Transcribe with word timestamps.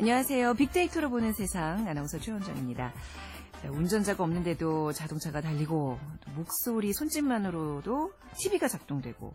안녕하세요. 0.00 0.54
빅데이터로 0.54 1.10
보는 1.10 1.34
세상 1.34 1.86
아나운서 1.86 2.18
최원정입니다. 2.18 2.90
자, 3.60 3.70
운전자가 3.70 4.24
없는데도 4.24 4.92
자동차가 4.94 5.42
달리고 5.42 5.98
목소리 6.34 6.94
손짓만으로도 6.94 8.10
TV가 8.38 8.66
작동되고 8.66 9.34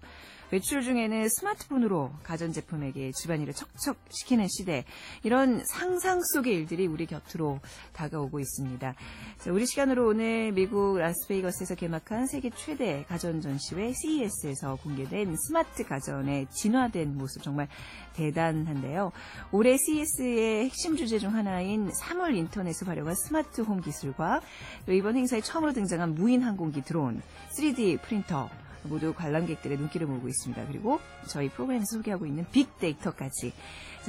외출 0.52 0.82
중에는 0.82 1.30
스마트폰으로 1.30 2.12
가전제품에게 2.24 3.12
집안일을 3.12 3.54
척척 3.54 3.98
시키는 4.10 4.48
시대 4.48 4.86
이런 5.22 5.64
상상 5.66 6.22
속의 6.24 6.54
일들이 6.56 6.88
우리 6.88 7.06
곁으로 7.06 7.60
다가오고 7.94 8.40
있습니다. 8.40 8.96
자, 9.38 9.52
우리 9.52 9.68
시간으로 9.68 10.08
오늘 10.08 10.52
미국 10.52 10.98
라스베이거스에서 10.98 11.76
개막한 11.76 12.26
세계 12.28 12.50
최대 12.50 13.06
가전 13.08 13.42
전시회 13.42 13.92
CES에서 13.94 14.78
공개된 14.78 15.36
스마트 15.38 15.84
가전의 15.84 16.48
진화된 16.50 17.16
모습 17.18 17.44
정말 17.44 17.68
대단한데요. 18.16 19.12
올해 19.52 19.78
CES의 19.78 20.66
핵심 20.66 20.96
주제 20.96 21.20
중 21.20 21.34
하나인 21.34 21.92
사물 21.94 22.36
인터넷을 22.36 22.88
활용한 22.88 23.16
스마트 23.16 23.62
홈 23.62 23.82
기술과 23.82 24.42
또 24.86 24.94
이번 24.94 25.16
행사에 25.16 25.42
처음으로 25.42 25.74
등장한 25.74 26.16
무인 26.16 26.42
항공기 26.42 26.82
드론, 26.82 27.22
3D 27.58 28.02
프린터 28.02 28.50
모두 28.84 29.14
관람객들의 29.14 29.78
눈길을 29.78 30.08
모으고 30.08 30.28
있습니다. 30.28 30.68
그리고 30.68 31.00
저희 31.28 31.50
프로그램에서 31.50 31.98
소개하고 31.98 32.26
있는 32.26 32.46
빅데이터까지 32.52 33.54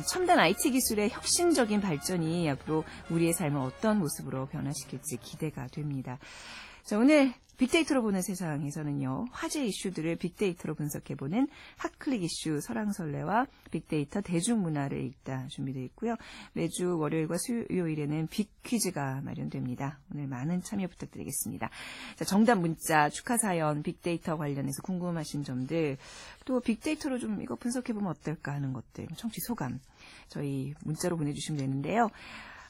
첨단 0.07 0.39
IT 0.39 0.71
기술의 0.71 1.11
혁신적인 1.11 1.81
발전이 1.81 2.49
앞으로 2.51 2.85
우리의 3.11 3.33
삶을 3.33 3.61
어떤 3.61 3.99
모습으로 3.99 4.47
변화시킬지 4.47 5.19
기대가 5.23 5.67
됩니다. 5.69 6.19
자, 6.87 6.97
오늘 6.99 7.35
빅데이터로 7.57 8.01
보는 8.01 8.23
세상에서는요, 8.23 9.25
화제 9.33 9.67
이슈들을 9.67 10.15
빅데이터로 10.15 10.77
분석해보는 10.77 11.49
핫클릭 11.79 12.23
이슈 12.23 12.61
설왕설래와 12.61 13.49
빅데이터 13.73 14.21
대중문화를 14.21 15.03
읽다 15.03 15.49
준비되어 15.49 15.83
있고요. 15.83 16.15
매주 16.53 16.97
월요일과 16.97 17.39
수요일에는 17.39 18.29
빅퀴즈가 18.29 19.23
마련됩니다. 19.23 19.99
오늘 20.15 20.29
많은 20.29 20.63
참여 20.63 20.87
부탁드리겠습니다. 20.87 21.71
자, 22.15 22.25
정답 22.25 22.61
문자, 22.61 23.09
축하 23.09 23.37
사연, 23.37 23.83
빅데이터 23.83 24.37
관련해서 24.37 24.81
궁금하신 24.83 25.43
점들, 25.43 25.97
또 26.45 26.61
빅데이터로 26.61 27.19
좀 27.19 27.43
이거 27.43 27.57
분석해보면 27.57 28.09
어떨까 28.11 28.53
하는 28.53 28.73
것들, 28.73 29.09
청취 29.17 29.41
소감, 29.41 29.81
저희 30.29 30.73
문자로 30.85 31.17
보내주시면 31.17 31.59
되는데요. 31.59 32.11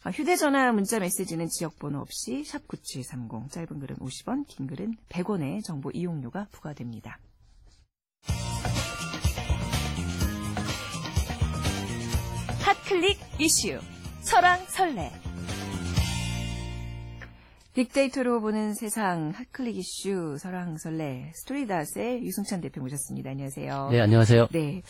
아, 0.06 0.10
휴대전화 0.12 0.70
문자 0.70 1.00
메시지는 1.00 1.48
지역번호 1.48 1.98
없이 1.98 2.44
샵 2.44 2.68
9730 2.68 3.50
짧은 3.50 3.80
글은 3.80 3.96
50원 3.96 4.46
긴 4.46 4.68
글은 4.68 4.94
100원의 5.08 5.64
정보 5.64 5.90
이용료가 5.90 6.46
부과됩니다. 6.52 7.18
핫클릭 12.60 13.18
이슈 13.40 13.80
설왕설래 14.20 15.25
빅데이터로 17.76 18.40
보는 18.40 18.72
세상 18.72 19.32
핫클릭 19.34 19.76
이슈 19.76 20.38
설왕설래 20.38 21.32
스토리닷의 21.34 22.22
유승찬 22.24 22.62
대표 22.62 22.80
모셨습니다. 22.80 23.28
안녕하세요. 23.28 23.90
네, 23.92 24.00
안녕하세요. 24.00 24.48
네. 24.50 24.80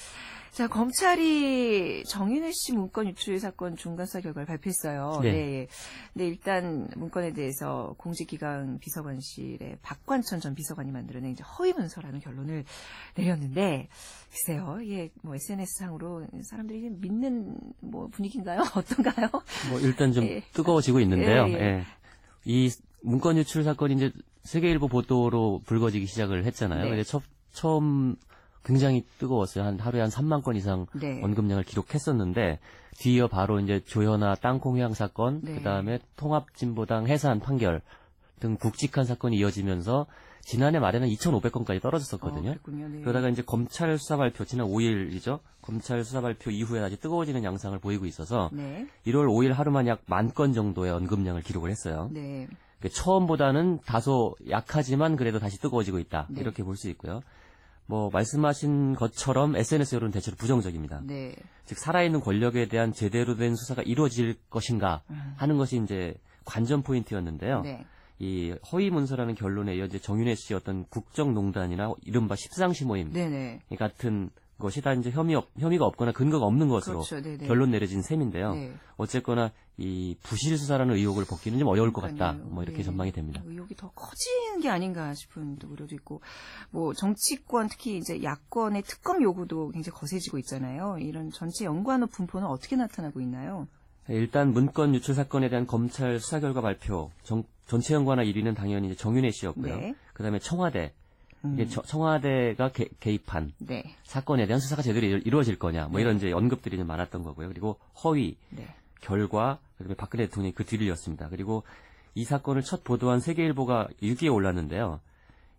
자, 0.52 0.68
검찰이 0.68 2.04
정윤혜 2.04 2.52
씨 2.52 2.74
문건 2.74 3.08
유출 3.08 3.40
사건 3.40 3.74
중간 3.74 4.06
수사 4.06 4.20
결과를 4.20 4.46
발표했어요. 4.46 5.18
네. 5.20 5.32
네. 5.32 5.66
네, 6.12 6.28
일단 6.28 6.86
문건에 6.94 7.32
대해서 7.32 7.96
공직기강 7.98 8.78
비서관실의 8.78 9.78
박관천 9.82 10.38
전 10.38 10.54
비서관이 10.54 10.92
만들어낸 10.92 11.32
이제 11.32 11.42
허위 11.42 11.72
문서라는 11.72 12.20
결론을 12.20 12.64
내렸는데, 13.16 13.88
글쎄요, 14.30 14.78
예, 14.84 15.10
뭐 15.22 15.34
SNS상으로 15.34 16.28
사람들이 16.48 16.90
믿는 17.00 17.56
뭐 17.80 18.06
분위기인가요? 18.12 18.60
어떤가요? 18.76 19.28
뭐 19.70 19.80
일단 19.80 20.12
좀 20.12 20.22
예. 20.24 20.44
뜨거워지고 20.52 21.00
있는데요. 21.00 21.48
예, 21.48 21.52
예. 21.52 21.86
예. 22.46 22.52
이 22.52 22.70
문건 23.02 23.36
유출 23.36 23.64
사건이 23.64 23.94
이제 23.94 24.12
세계일보 24.42 24.88
보도로 24.88 25.62
불거지기 25.64 26.06
시작을 26.06 26.44
했잖아요. 26.44 26.84
네. 26.84 26.88
근데 26.88 27.04
첫, 27.04 27.22
처음 27.52 28.16
굉장히 28.64 29.04
뜨거웠어요. 29.18 29.64
한 29.64 29.78
하루에 29.78 30.00
한 30.00 30.10
3만 30.10 30.42
건 30.42 30.56
이상 30.56 30.86
네. 30.94 31.22
언급량을 31.22 31.62
기록했었는데 31.64 32.58
뒤이어 32.98 33.28
바로 33.28 33.60
이제 33.60 33.80
조현아 33.84 34.36
땅콩회항 34.36 34.94
사건, 34.94 35.40
네. 35.42 35.54
그다음에 35.54 35.98
통합진보당 36.16 37.06
해산 37.06 37.40
판결 37.40 37.80
등 38.40 38.56
굵직한 38.56 39.04
사건이 39.04 39.36
이어지면서 39.36 40.06
지난해 40.46 40.78
말에는 40.78 41.08
2,500건까지 41.08 41.82
떨어졌었거든요. 41.82 42.50
어. 42.52 42.54
네. 42.68 43.00
그러다가 43.00 43.28
이제 43.28 43.42
검찰 43.42 43.98
수사 43.98 44.16
발표 44.16 44.44
지난 44.44 44.68
5일이죠. 44.68 45.40
검찰 45.60 46.04
수사 46.04 46.20
발표 46.20 46.52
이후에 46.52 46.80
아주 46.80 46.96
뜨거워지는 46.98 47.42
양상을 47.42 47.76
보이고 47.80 48.06
있어서 48.06 48.50
네. 48.52 48.86
1월 49.06 49.26
5일 49.26 49.52
하루만 49.52 49.88
약 49.88 50.02
만 50.06 50.30
건 50.32 50.52
정도의 50.52 50.92
언급량을 50.92 51.42
기록을 51.42 51.70
했어요. 51.70 52.08
네. 52.12 52.46
그 52.80 52.88
처음보다는 52.88 53.80
다소 53.86 54.36
약하지만 54.48 55.16
그래도 55.16 55.40
다시 55.40 55.58
뜨거워지고 55.58 55.98
있다. 55.98 56.28
네. 56.30 56.40
이렇게 56.42 56.62
볼 56.62 56.76
수 56.76 56.88
있고요. 56.90 57.22
뭐 57.86 58.10
말씀하신 58.12 58.94
것처럼 58.94 59.56
SNS 59.56 59.96
여론은 59.96 60.12
대체로 60.12 60.36
부정적입니다. 60.36 61.00
네. 61.06 61.34
즉 61.64 61.78
살아있는 61.78 62.20
권력에 62.20 62.68
대한 62.68 62.92
제대로 62.92 63.34
된 63.36 63.56
수사가 63.56 63.82
이루어질 63.82 64.36
것인가 64.48 65.02
음. 65.10 65.34
하는 65.38 65.56
것이 65.56 65.80
이제 65.82 66.14
관전 66.44 66.82
포인트였는데요. 66.82 67.62
네. 67.62 67.84
이 68.18 68.54
허위 68.72 68.90
문서라는 68.90 69.34
결론에 69.34 69.76
이어 69.76 69.84
이제 69.84 69.98
정윤혜 69.98 70.34
씨 70.34 70.54
어떤 70.54 70.86
국정농단이나 70.88 71.92
이른바 72.02 72.34
십상시 72.36 72.84
모임 72.84 73.12
네네. 73.12 73.60
이 73.70 73.76
같은 73.76 74.30
것이 74.58 74.80
다 74.80 74.94
이제 74.94 75.10
혐의 75.10 75.34
없, 75.36 75.48
혐의가 75.58 75.84
없거나 75.84 76.12
근거가 76.12 76.46
없는 76.46 76.68
것으로 76.68 77.02
그렇죠. 77.02 77.46
결론 77.46 77.70
내려진 77.72 78.00
셈인데요. 78.00 78.54
네. 78.54 78.72
어쨌거나 78.96 79.52
이 79.76 80.16
부실 80.22 80.56
수사라는 80.56 80.94
의혹을 80.94 81.26
벗기는 81.26 81.58
좀 81.58 81.68
어려울 81.68 81.92
것 81.92 82.00
같다. 82.00 82.14
그러니까요. 82.32 82.48
뭐 82.48 82.62
이렇게 82.62 82.78
네. 82.78 82.84
전망이 82.84 83.12
됩니다. 83.12 83.42
의혹이 83.44 83.74
더 83.76 83.90
커지는 83.90 84.60
게 84.62 84.70
아닌가 84.70 85.12
싶은 85.12 85.58
또 85.58 85.68
우려도 85.68 85.94
있고, 85.96 86.22
뭐 86.70 86.94
정치권 86.94 87.68
특히 87.68 87.98
이제 87.98 88.22
야권의 88.22 88.84
특검 88.84 89.22
요구도 89.22 89.72
굉장히 89.72 89.94
거세지고 89.98 90.38
있잖아요. 90.38 90.96
이런 91.00 91.30
전체 91.30 91.66
연관어 91.66 92.06
분포는 92.06 92.46
어떻게 92.48 92.76
나타나고 92.76 93.20
있나요? 93.20 93.68
일단 94.08 94.54
문건 94.54 94.94
유출 94.94 95.14
사건에 95.14 95.50
대한 95.50 95.66
검찰 95.66 96.18
수사 96.18 96.40
결과 96.40 96.62
발표 96.62 97.10
정- 97.22 97.44
전체 97.66 97.94
연관화 97.94 98.22
1위는 98.24 98.54
당연히 98.54 98.88
이제 98.88 98.96
정윤혜 98.96 99.30
씨였고요. 99.30 99.76
네. 99.76 99.94
그다음에 100.14 100.38
청와대 100.38 100.92
음, 101.44 101.54
이게 101.54 101.66
저- 101.66 101.82
청와대가 101.82 102.70
개, 102.72 102.88
개입한 103.00 103.52
네, 103.58 103.94
사건에 104.04 104.46
대한 104.46 104.60
수사가 104.60 104.82
제대로 104.82 105.06
이루- 105.06 105.20
이루어질 105.24 105.58
거냐 105.58 105.88
뭐 105.88 105.96
네. 105.98 106.02
이런 106.02 106.16
이제 106.16 106.32
언급들이 106.32 106.76
좀 106.76 106.86
많았던 106.86 107.22
거고요. 107.22 107.48
그리고 107.48 107.78
허위 108.04 108.36
네, 108.50 108.66
결과 109.00 109.58
그다음에 109.78 109.94
박근혜 109.94 110.24
대통령이 110.26 110.52
그 110.54 110.64
뒤를 110.64 110.86
이었습니다. 110.86 111.28
그리고 111.28 111.64
이 112.14 112.24
사건을 112.24 112.62
첫 112.62 112.82
보도한 112.84 113.20
세계일보가 113.20 113.88
6위에 114.02 114.32
올랐는데요. 114.32 115.00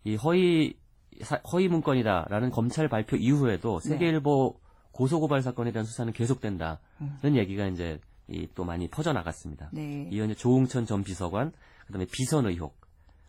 이 0.03 0.15
허위 0.15 0.75
사- 1.21 1.41
허위 1.51 1.67
문건이다라는 1.67 2.49
검찰 2.51 2.87
발표 2.87 3.15
이후에도 3.15 3.79
네. 3.83 3.89
세계일보 3.89 4.59
고소고발 4.91 5.41
사건에 5.43 5.71
대한 5.71 5.85
수사는 5.85 6.11
계속된다는 6.13 6.77
음. 7.01 7.19
얘기가 7.35 7.67
이제 7.67 7.99
이 8.29 8.47
또 8.55 8.65
많이 8.65 8.87
퍼져 8.89 9.13
나갔습니다. 9.13 9.69
네, 9.71 10.09
이어 10.11 10.25
이제 10.25 10.33
조웅천 10.35 10.85
전 10.85 11.01
비서관, 11.03 11.53
그다음에 11.87 12.05
비선 12.11 12.45
의혹, 12.45 12.79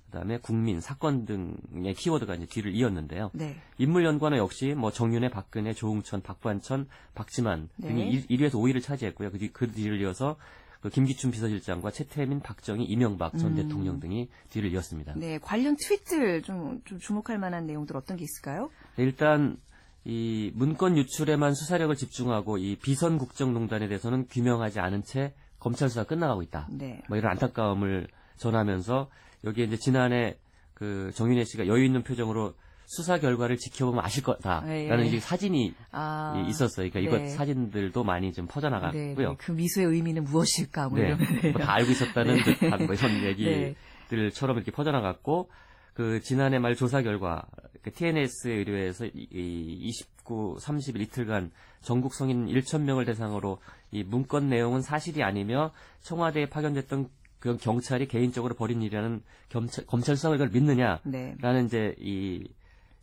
그다음에 0.06 0.38
국민 0.38 0.80
사건 0.80 1.24
등의 1.24 1.94
키워드가 1.94 2.34
이제 2.34 2.46
뒤를 2.46 2.74
이었는데요. 2.74 3.30
네, 3.34 3.56
인물 3.78 4.04
연관은 4.04 4.38
역시 4.38 4.74
뭐 4.74 4.90
정윤회, 4.90 5.30
박근혜, 5.30 5.72
조웅천, 5.72 6.22
박관천, 6.22 6.88
박지만 7.14 7.68
네. 7.76 7.88
등이 7.88 8.26
1, 8.28 8.40
위에서 8.40 8.58
5위를 8.58 8.82
차지했고요. 8.82 9.30
그, 9.30 9.38
뒤, 9.38 9.52
그 9.52 9.70
뒤를 9.70 10.00
이어서 10.00 10.36
그 10.80 10.90
김기춘 10.90 11.30
비서실장과 11.30 11.90
최태민, 11.90 12.40
박정희, 12.40 12.84
이명박 12.84 13.36
전 13.36 13.50
음. 13.50 13.56
대통령 13.56 14.00
등이 14.00 14.28
뒤를 14.50 14.72
이었습니다. 14.72 15.14
네. 15.16 15.38
관련 15.38 15.76
트윗들 15.76 16.42
좀, 16.42 16.80
좀 16.84 16.98
주목할 16.98 17.38
만한 17.38 17.66
내용들 17.66 17.96
어떤 17.96 18.16
게 18.16 18.24
있을까요? 18.24 18.70
일단 18.96 19.58
이 20.04 20.52
문건 20.54 20.96
유출에만 20.96 21.54
수사력을 21.54 21.94
집중하고 21.94 22.58
이 22.58 22.76
비선 22.76 23.18
국정농단에 23.18 23.88
대해서는 23.88 24.26
규명하지 24.28 24.80
않은 24.80 25.02
채 25.02 25.34
검찰 25.58 25.88
수사가 25.88 26.06
끝나가고 26.06 26.42
있다. 26.42 26.68
네, 26.70 27.02
뭐 27.08 27.18
이런 27.18 27.32
안타까움을 27.32 28.06
전하면서 28.38 29.10
여기에 29.44 29.64
이제 29.66 29.76
지난해 29.76 30.36
그 30.74 31.10
정윤혜 31.14 31.44
씨가 31.44 31.66
여유 31.66 31.84
있는 31.84 32.02
표정으로 32.02 32.54
수사 32.86 33.18
결과를 33.18 33.58
지켜보면 33.58 34.02
아실 34.02 34.22
거다라는 34.22 35.12
예. 35.12 35.20
사진이 35.20 35.74
아, 35.90 36.42
이- 36.46 36.48
있었어요. 36.48 36.88
그러니까 36.88 37.00
이것 37.00 37.22
네. 37.22 37.28
사진들도 37.28 38.02
많이 38.02 38.32
좀 38.32 38.46
네, 38.46 38.52
퍼져나갔고요. 38.54 39.28
네. 39.30 39.36
그 39.36 39.52
미소의 39.52 39.88
의미는 39.88 40.24
무엇일까? 40.24 40.88
뭐 40.88 40.98
네. 40.98 41.14
뭐다 41.14 41.70
알고 41.74 41.90
있었다는 41.90 42.36
네. 42.44 42.54
듯한 42.58 42.86
뭐 42.86 42.94
이런 42.94 43.20
네. 43.20 43.76
얘기들처럼 44.10 44.56
이렇게 44.56 44.70
퍼져나갔고 44.72 45.50
그 45.92 46.20
지난해 46.22 46.58
말 46.58 46.76
조사 46.76 47.02
결과 47.02 47.42
그 47.82 47.92
TNS 47.92 48.48
의뢰에서 48.48 49.04
이, 49.06 49.10
이 49.32 49.78
29, 49.88 50.56
30일 50.58 51.00
이틀간 51.00 51.50
전국 51.82 52.14
성인 52.14 52.46
1천 52.46 52.82
명을 52.82 53.04
대상으로 53.04 53.58
이 53.90 54.02
문건 54.02 54.48
내용은 54.48 54.80
사실이 54.80 55.22
아니며 55.22 55.72
청와대에 56.00 56.48
파견됐던 56.48 57.08
그 57.38 57.56
경찰이 57.56 58.08
개인적으로 58.08 58.54
벌인 58.54 58.82
일이라는 58.82 59.22
검찰, 59.50 59.86
검찰 59.86 60.16
수사 60.16 60.28
결과를 60.28 60.52
믿느냐라는 60.52 61.00
네. 61.04 61.62
이제 61.64 61.94
이 61.98 62.48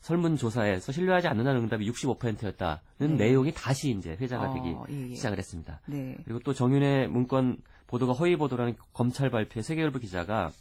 설문조사에서 0.01 0.91
신뢰하지 0.91 1.27
않는다는 1.27 1.61
응답이 1.61 1.89
65%였다는 1.89 2.79
네. 2.99 3.07
내용이 3.07 3.51
다시 3.53 3.89
이제 3.91 4.15
회자가 4.19 4.51
어, 4.51 4.53
되기 4.53 4.75
예, 4.89 5.09
예. 5.11 5.15
시작을 5.15 5.37
했습니다. 5.39 5.79
네. 5.87 6.15
그리고 6.25 6.39
또 6.41 6.53
정윤의 6.53 7.07
문건 7.07 7.57
보도가 7.87 8.13
허위 8.13 8.35
보도라는 8.35 8.75
검찰 8.93 9.29
발표에 9.31 9.63
세계일보 9.63 9.99
기자가 9.99 10.51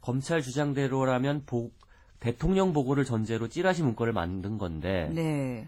검찰 0.00 0.42
주장대로라면 0.42 1.42
보- 1.46 1.72
대통령 2.20 2.72
보고를 2.72 3.04
전제로 3.04 3.48
찌라시 3.48 3.82
문건을 3.82 4.12
만든 4.12 4.58
건데 4.58 5.10
네. 5.12 5.66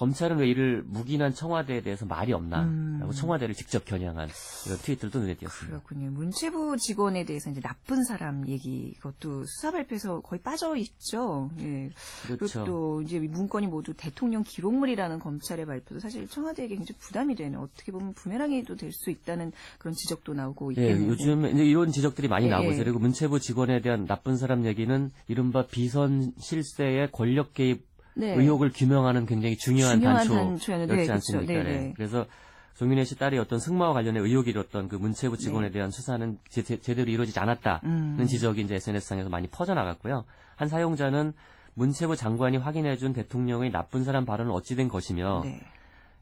검찰은 0.00 0.38
왜 0.38 0.48
이를 0.48 0.82
묵인한 0.86 1.34
청와대에 1.34 1.82
대해서 1.82 2.06
말이 2.06 2.32
없나? 2.32 2.62
음. 2.62 2.96
라고 3.00 3.12
청와대를 3.12 3.54
직접 3.54 3.84
겨냥한 3.84 4.30
이런 4.66 4.78
트윗들도 4.78 5.18
눈에 5.18 5.34
띄었습니다. 5.34 5.78
그렇군요. 5.78 6.10
문체부 6.10 6.78
직원에 6.78 7.26
대해서 7.26 7.50
이제 7.50 7.60
나쁜 7.60 8.02
사람 8.04 8.48
얘기 8.48 8.94
이것도 8.96 9.44
수사 9.44 9.70
발표에서 9.70 10.20
거의 10.22 10.40
빠져 10.40 10.74
있죠. 10.76 11.50
예. 11.60 11.90
그렇죠. 12.26 12.64
또 12.64 13.02
이제 13.02 13.18
이 13.18 13.28
문건이 13.28 13.66
모두 13.66 13.92
대통령 13.92 14.42
기록물이라는 14.42 15.18
검찰의 15.18 15.66
발표도 15.66 16.00
사실 16.00 16.26
청와대에게 16.26 16.76
굉장히 16.76 16.98
부담이 16.98 17.34
되는 17.34 17.58
어떻게 17.58 17.92
보면 17.92 18.14
부메랑이도 18.14 18.76
될 18.76 18.90
수 18.92 19.10
있다는 19.10 19.52
그런 19.78 19.94
지적도 19.94 20.32
나오고 20.32 20.74
예, 20.76 20.82
있겠네요. 20.82 21.08
요즘 21.10 21.44
이제 21.46 21.64
이런 21.64 21.92
지적들이 21.92 22.28
많이 22.28 22.46
예, 22.46 22.50
나오고 22.50 22.68
예. 22.68 22.70
있어요. 22.70 22.84
그리고 22.84 22.98
문체부 23.00 23.38
직원에 23.38 23.80
대한 23.82 24.06
나쁜 24.06 24.36
사람 24.38 24.64
얘기는 24.64 25.10
이른바 25.28 25.66
비선 25.66 26.32
실세의 26.38 27.12
권력 27.12 27.52
개입 27.52 27.89
네. 28.20 28.34
의혹을 28.34 28.70
규명하는 28.74 29.26
굉장히 29.26 29.56
중요한, 29.56 29.98
중요한 29.98 30.26
단초였지 30.26 30.70
네, 30.70 30.86
그렇죠. 30.86 31.12
않습니까? 31.14 31.52
네, 31.52 31.62
네. 31.62 31.78
네. 31.78 31.92
그래서 31.96 32.26
조민혜 32.74 33.04
씨 33.04 33.16
딸이 33.16 33.38
어떤 33.38 33.58
승마와 33.58 33.92
관련해 33.92 34.20
의혹이 34.20 34.50
일었던 34.50 34.88
그 34.88 34.96
문체부 34.96 35.36
직원에 35.36 35.68
네. 35.68 35.72
대한 35.72 35.90
수사는 35.90 36.38
제, 36.48 36.62
대로 36.62 37.10
이루어지지 37.10 37.38
않았다는 37.38 37.80
음. 37.84 38.26
지적이 38.26 38.62
이제 38.62 38.76
SNS상에서 38.76 39.28
많이 39.28 39.48
퍼져나갔고요. 39.48 40.24
한 40.56 40.68
사용자는 40.68 41.32
문체부 41.74 42.16
장관이 42.16 42.56
확인해준 42.56 43.12
대통령의 43.12 43.70
나쁜 43.70 44.04
사람 44.04 44.24
발언은 44.24 44.52
어찌된 44.52 44.88
것이며 44.88 45.42
네. 45.44 45.60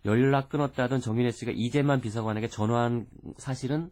연락 0.05 0.49
끊었다던 0.49 1.01
정윤혜 1.01 1.31
씨가 1.31 1.53
이재만 1.55 2.01
비서관에게 2.01 2.49
전화한 2.49 3.07
사실은 3.37 3.91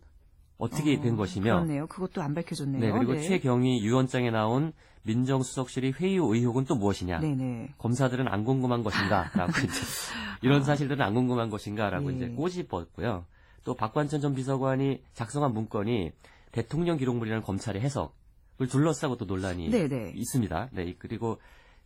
어떻게 0.59 0.97
어, 0.97 1.01
된 1.01 1.17
것이며 1.17 1.55
그렇네요. 1.55 1.87
그것도 1.87 2.23
안 2.23 2.35
밝혀졌네요. 2.35 2.81
네, 2.81 2.91
그리고 2.93 3.15
네. 3.15 3.23
최경희 3.23 3.85
유언장에 3.85 4.31
나온 4.31 4.73
민정수석실의 5.03 5.93
회의 6.01 6.17
의혹은 6.17 6.65
또 6.65 6.75
무엇이냐? 6.75 7.21
네네. 7.21 7.75
검사들은 7.79 8.27
안 8.29 8.45
궁금한 8.45 8.83
것인가? 8.83 9.31
라고 9.35 9.53
이제 9.65 9.81
이런 10.43 10.65
사실들은 10.65 11.05
안 11.05 11.15
궁금한 11.15 11.51
것인가? 11.51 11.91
라고 11.91 12.11
네. 12.11 12.17
이제 12.17 12.29
꼬집었고요. 12.29 13.25
또 13.65 13.75
박관천 13.75 14.21
전 14.21 14.35
비서관이 14.35 15.03
작성한 15.15 15.53
문건이 15.53 16.13
대통령 16.53 16.97
기록물이라는 16.97 17.43
검찰의 17.45 17.83
해석을 17.83 18.69
둘러싸고 18.69 19.17
또 19.17 19.25
논란이 19.27 19.71
네네. 19.71 20.13
있습니다. 20.17 20.71
네, 20.73 20.95
그리고 20.99 21.39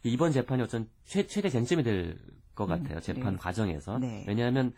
이번 0.02 0.32
재판이 0.32 0.62
어떤 0.62 0.88
최, 1.04 1.26
최대 1.26 1.48
쟁점이 1.50 1.82
될 1.82 2.16
것 2.60 2.66
같아요. 2.66 2.96
음, 2.98 3.00
재판 3.00 3.32
네. 3.34 3.38
과정에서. 3.38 3.98
네. 3.98 4.24
왜냐하면 4.28 4.72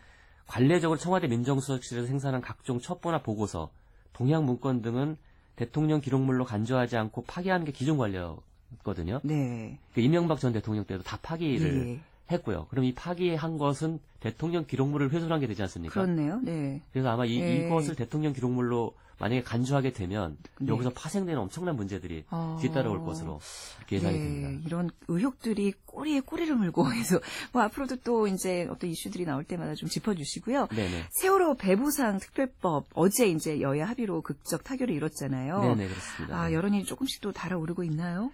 관례적으로 0.47 0.97
청와대 0.97 1.27
민정수석실에서 1.27 2.07
생산한 2.07 2.41
각종 2.41 2.79
첩보나 2.79 3.21
보고서, 3.21 3.71
동향 4.13 4.45
문건 4.45 4.81
등은 4.81 5.17
대통령 5.55 6.01
기록물로 6.01 6.45
간주하지 6.45 6.97
않고 6.97 7.23
파기하는 7.23 7.65
게 7.65 7.71
기존 7.71 7.97
관례거든요. 7.97 9.21
네. 9.23 9.77
그 9.93 10.01
이명박 10.01 10.39
전 10.39 10.53
대통령 10.53 10.85
때도 10.85 11.03
다 11.03 11.19
파기를 11.21 11.87
예. 11.87 11.99
했고요. 12.31 12.67
그럼 12.69 12.85
이 12.85 12.93
파기한 12.93 13.57
것은 13.57 13.99
대통령 14.19 14.65
기록물을 14.65 15.11
훼손한 15.11 15.39
게 15.39 15.47
되지 15.47 15.61
않습니까? 15.63 16.01
그렇네요. 16.01 16.39
네. 16.41 16.81
그래서 16.91 17.09
아마 17.09 17.25
이, 17.25 17.39
예. 17.39 17.67
이것을 17.67 17.95
대통령 17.95 18.33
기록물로 18.33 18.93
만약에 19.23 19.41
간주하게 19.41 19.93
되면 19.93 20.37
네. 20.59 20.67
여기서 20.67 20.89
파생되는 20.89 21.39
엄청난 21.39 21.77
문제들이 21.77 22.25
어. 22.29 22.57
뒤따라올 22.61 23.05
것으로 23.05 23.39
이렇게 23.77 23.95
예상이 23.95 24.17
네, 24.17 24.23
됩니다. 24.23 24.63
이런 24.65 24.89
의혹들이 25.07 25.73
꼬리에 25.85 26.19
꼬리를 26.19 26.53
물고 26.53 26.83
해서 26.91 27.21
뭐 27.53 27.61
앞으로도 27.61 27.97
또 28.03 28.27
이제 28.27 28.67
어떤 28.69 28.89
이슈들이 28.89 29.23
나올 29.23 29.45
때마다 29.45 29.75
좀 29.75 29.87
짚어주시고요. 29.87 30.67
네네. 30.67 31.05
세월호 31.11 31.55
배부상 31.55 32.19
특별법 32.19 32.87
어제 32.95 33.27
이제 33.29 33.61
여야 33.61 33.87
합의로 33.87 34.21
극적 34.23 34.65
타결을 34.65 34.93
이뤘잖아요. 34.93 35.61
네네, 35.61 35.87
그렇습니다. 35.87 36.37
아 36.37 36.47
네. 36.49 36.53
여론이 36.53 36.83
조금씩 36.83 37.21
또 37.21 37.31
달아오르고 37.31 37.85
있나요? 37.85 38.29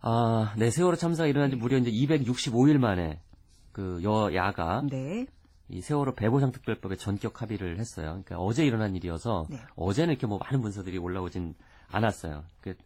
아, 0.00 0.52
네, 0.56 0.70
세월호 0.70 0.96
참사가 0.96 1.28
일어난 1.28 1.50
지 1.50 1.56
무려 1.56 1.78
이제 1.78 1.92
265일 1.92 2.78
만에 2.78 3.20
그 3.70 4.00
여야가 4.02 4.82
네. 4.90 5.26
이 5.72 5.80
세월호 5.80 6.14
배보상 6.14 6.52
특별법에 6.52 6.96
전격 6.96 7.40
합의를 7.40 7.78
했어요. 7.78 8.08
그러니까 8.24 8.38
어제 8.38 8.64
일어난 8.64 8.94
일이어서 8.94 9.46
네. 9.48 9.58
어제는 9.74 10.12
이렇게 10.12 10.26
뭐 10.26 10.38
많은 10.38 10.60
문서들이 10.60 10.98
올라오진 10.98 11.54
않았어요. 11.90 12.44
그- 12.60 12.76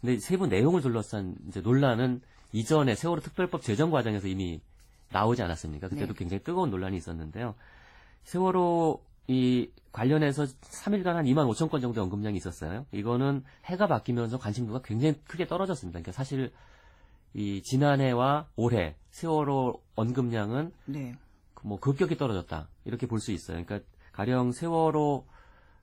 근데 0.00 0.18
세부 0.18 0.48
내용을 0.48 0.82
둘러싼 0.82 1.36
이제 1.48 1.60
논란은 1.60 2.20
이전에 2.52 2.96
세월호 2.96 3.22
특별법 3.22 3.62
제정 3.62 3.92
과정에서 3.92 4.26
이미 4.26 4.60
나오지 5.12 5.42
않았습니까? 5.42 5.88
그때도 5.88 6.14
네. 6.14 6.18
굉장히 6.18 6.42
뜨거운 6.42 6.70
논란이 6.70 6.96
있었는데요. 6.96 7.54
세월호 8.24 9.00
이 9.28 9.70
관련해서 9.92 10.44
3일간 10.44 11.04
한 11.14 11.24
2만 11.26 11.48
5천 11.52 11.70
건 11.70 11.80
정도 11.80 12.02
언급량이 12.02 12.36
있었어요. 12.36 12.86
이거는 12.90 13.44
해가 13.66 13.86
바뀌면서 13.86 14.38
관심도가 14.38 14.80
굉장히 14.82 15.14
크게 15.28 15.46
떨어졌습니다. 15.46 15.98
그러니까 16.00 16.10
사실 16.12 16.52
이 17.34 17.62
지난해와 17.62 18.48
올해 18.56 18.96
세월호 19.10 19.80
언급량은 19.94 20.72
네. 20.86 21.14
그뭐 21.62 21.78
급격히 21.80 22.16
떨어졌다 22.16 22.68
이렇게 22.84 23.06
볼 23.06 23.20
수 23.20 23.32
있어요. 23.32 23.64
그러니까 23.64 23.88
가령 24.12 24.52
세월호 24.52 25.26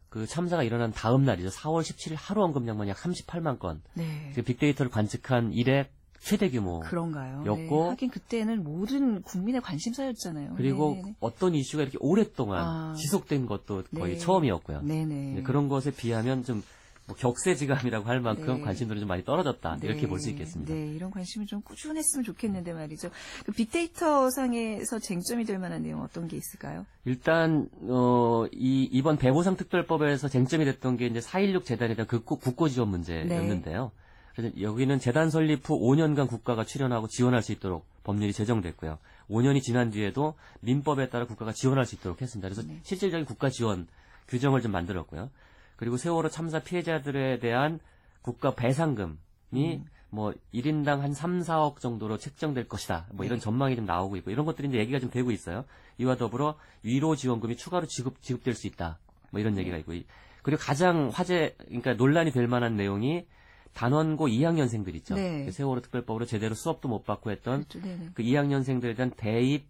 그 0.10 0.26
참사가 0.26 0.64
일어난 0.64 0.92
다음 0.92 1.24
날이죠. 1.24 1.50
4월 1.50 1.82
17일 1.82 2.16
하루 2.18 2.44
언급량만 2.44 2.88
약 2.88 2.98
38만 2.98 3.60
건. 3.60 3.82
네. 3.94 4.30
지금 4.30 4.44
빅데이터를 4.44 4.92
관측한 4.92 5.54
이래 5.54 5.90
최대 6.20 6.50
규모. 6.50 6.82
그런가요? 6.82 7.44
였고 7.46 7.84
네. 7.84 7.90
하긴 7.90 8.10
그때는 8.10 8.64
모든 8.64 9.22
국민의 9.22 9.62
관심사였잖아요. 9.62 10.56
그리고 10.58 10.96
네네. 10.96 11.16
어떤 11.20 11.56
이슈가 11.56 11.84
이렇게 11.84 11.98
오랫동안 12.02 12.60
아. 12.66 12.94
지속된 12.96 13.46
것도 13.46 13.84
거의 13.96 14.14
네. 14.14 14.20
처음이었고요. 14.20 14.82
네네. 14.82 15.34
네, 15.36 15.42
그런 15.44 15.70
것에 15.70 15.92
비하면 15.92 16.44
좀 16.44 16.62
뭐 17.10 17.16
격세지감이라고 17.18 18.08
할 18.08 18.22
만큼 18.22 18.58
네. 18.58 18.62
관심도는 18.62 19.00
좀 19.02 19.08
많이 19.08 19.26
떨어졌다 19.26 19.80
이렇게 19.82 20.02
네, 20.02 20.08
볼수 20.08 20.30
있겠습니다. 20.30 20.72
네, 20.72 20.94
이런 20.94 21.10
관심이 21.10 21.48
좀 21.48 21.62
꾸준했으면 21.62 22.24
좋겠는데 22.24 22.72
말이죠. 22.74 23.10
그 23.46 23.52
빅데이터 23.52 24.30
상에서 24.30 25.00
쟁점이 25.00 25.44
될 25.44 25.58
만한 25.58 25.82
내용 25.82 26.04
어떤 26.04 26.28
게 26.28 26.38
있을까요? 26.38 26.86
일단 27.06 27.68
어, 27.82 28.46
이 28.52 28.88
이번 28.92 29.18
배보상 29.18 29.58
특별법에서 29.58 30.30
쟁점이 30.30 30.66
됐던 30.66 30.98
게 30.98 31.08
이제 31.08 31.20
4.16 31.20 31.66
재단에 31.66 31.96
대한 31.96 32.08
그 32.08 32.24
국고, 32.24 32.70
지원 32.70 32.90
문제였는데요. 32.90 33.92
그래서 34.36 34.62
여기는 34.62 35.00
재단 35.00 35.32
설립 35.32 35.68
후 35.68 35.80
5년간 35.80 36.28
국가가 36.28 36.64
출연하고 36.64 37.08
지원할 37.08 37.42
수 37.42 37.52
있도록 37.52 37.86
법률이 38.04 38.34
제정됐고요. 38.34 39.00
5년이 39.32 39.64
지난 39.64 39.90
뒤에도 39.90 40.36
민법에 40.62 41.10
따라 41.10 41.26
국가가 41.26 41.54
지원할 41.54 41.88
수 41.88 41.96
있도록 41.96 42.22
했습니다. 42.22 42.48
그래서 42.48 42.62
네. 42.62 42.80
실질적인 42.84 43.26
국가 43.26 43.50
지원 43.50 43.88
규정을 44.28 44.62
좀 44.62 44.72
만들었고요. 44.72 45.32
그리고 45.80 45.96
세월호 45.96 46.28
참사 46.28 46.60
피해자들에 46.60 47.40
대한 47.40 47.80
국가 48.22 48.54
배상금이 48.54 49.16
음. 49.54 49.86
뭐 50.10 50.34
1인당 50.54 51.00
한 51.00 51.14
3, 51.14 51.40
4억 51.40 51.80
정도로 51.80 52.18
책정될 52.18 52.68
것이다. 52.68 53.08
뭐 53.14 53.26
이런 53.26 53.40
네. 53.40 53.42
전망이 53.42 53.78
좀 53.78 53.86
나오고 53.86 54.18
있고 54.18 54.30
이런 54.30 54.46
것들이 54.46 54.68
이제 54.68 54.78
얘기가 54.78 55.00
좀 55.00 55.10
되고 55.10 55.32
있어요. 55.32 55.64
이와 55.98 56.18
더불어 56.18 56.56
위로 56.84 57.16
지원금이 57.16 57.56
추가로 57.56 57.88
지급 57.88 58.22
지급될 58.22 58.56
수 58.56 58.68
있다. 58.68 59.00
뭐 59.32 59.40
이런 59.40 59.58
얘기가 59.58 59.78
있고 59.78 59.94
이- 59.94 60.06
그리고 60.42 60.62
가장 60.62 61.12
화제 61.14 61.56
그러니까 61.68 61.94
논란이 61.94 62.32
될 62.32 62.48
만한 62.48 62.76
내용이 62.76 63.26
단원고 63.74 64.28
2학년생들 64.28 64.96
있죠. 64.96 65.16
네. 65.16 65.46
그 65.46 65.52
세월호 65.54 65.80
특별법으로 65.80 66.26
제대로 66.26 66.56
수업도 66.56 66.90
못 66.90 67.06
받고 67.06 67.32
했던 67.32 67.64
그렇죠. 67.70 67.80
네네. 67.88 68.10
그 68.16 68.24
2학년생들에 68.24 68.98
대한 68.98 69.12
대입 69.12 69.66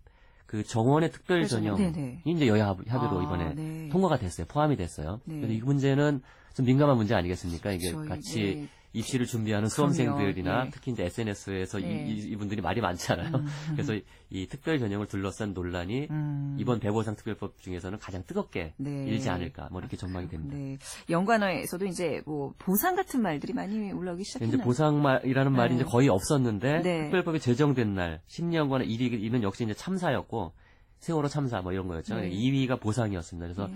그 0.50 0.64
정원의 0.64 1.12
특별 1.12 1.46
전형. 1.46 1.76
전형이 1.78 1.94
네네. 1.94 2.22
이제 2.26 2.48
여야 2.48 2.70
합- 2.70 2.80
합의로 2.88 3.20
아, 3.20 3.24
이번에 3.24 3.54
네. 3.54 3.90
통과가 3.92 4.18
됐어요. 4.18 4.48
포함이 4.48 4.78
됐어요. 4.78 5.20
네. 5.26 5.36
그래서 5.36 5.54
이 5.54 5.60
문제는 5.62 6.24
좀 6.56 6.66
민감한 6.66 6.98
문제 6.98 7.14
아니겠습니까? 7.14 7.72
이게 7.72 7.92
그렇죠. 7.92 8.10
같이 8.10 8.56
네. 8.62 8.68
입시를 8.94 9.26
준비하는. 9.26 9.70
수험생들이나 9.70 10.66
네. 10.66 10.70
특히 10.74 10.92
이제 10.92 11.06
SNS에서 11.06 11.80
네. 11.80 12.08
이, 12.08 12.36
분들이 12.36 12.62
말이 12.62 12.82
많잖아요. 12.82 13.36
음. 13.36 13.48
그래서 13.74 13.94
이, 13.94 14.04
이 14.30 14.48
특별 14.48 14.80
전형을 14.80 15.08
둘러싼 15.08 15.54
논란이 15.54 16.08
음. 16.10 16.58
이번 16.60 16.80
배보상 16.80 17.16
특별법 17.16 17.60
중에서는 17.62 18.00
가장 18.00 18.24
뜨겁게 18.26 18.74
네. 18.78 19.06
일지 19.06 19.30
않을까 19.30 19.70
뭐 19.72 19.80
이렇게 19.80 19.98
전망이 19.98 20.28
됩니다. 20.28 20.58
네. 20.58 20.78
연관어에서도 21.10 21.86
이제 21.86 22.22
뭐 22.26 22.54
보상 22.58 22.96
같은 22.96 23.22
말들이 23.22 23.54
많이 23.54 23.92
올라오기 23.92 24.22
이제 24.22 24.32
시작했나요? 24.32 24.64
보상이라는 24.64 25.52
말이 25.52 25.76
네. 25.76 25.82
이제 25.82 25.84
거의 25.84 26.10
없었는데 26.10 26.82
네. 26.82 27.02
특별법이 27.04 27.40
제정된 27.40 27.94
날 27.94 28.22
10년간의 28.28 28.88
1위는 28.88 29.44
역시 29.44 29.64
이제 29.64 29.74
참사였고 29.74 30.54
세월호 31.00 31.28
참사 31.30 31.62
뭐 31.62 31.72
이런 31.72 31.88
거였죠. 31.88 32.16
네. 32.16 32.30
2위가 32.30 32.80
보상이었습니다. 32.80 33.46
그래서 33.46 33.68
네. 33.68 33.76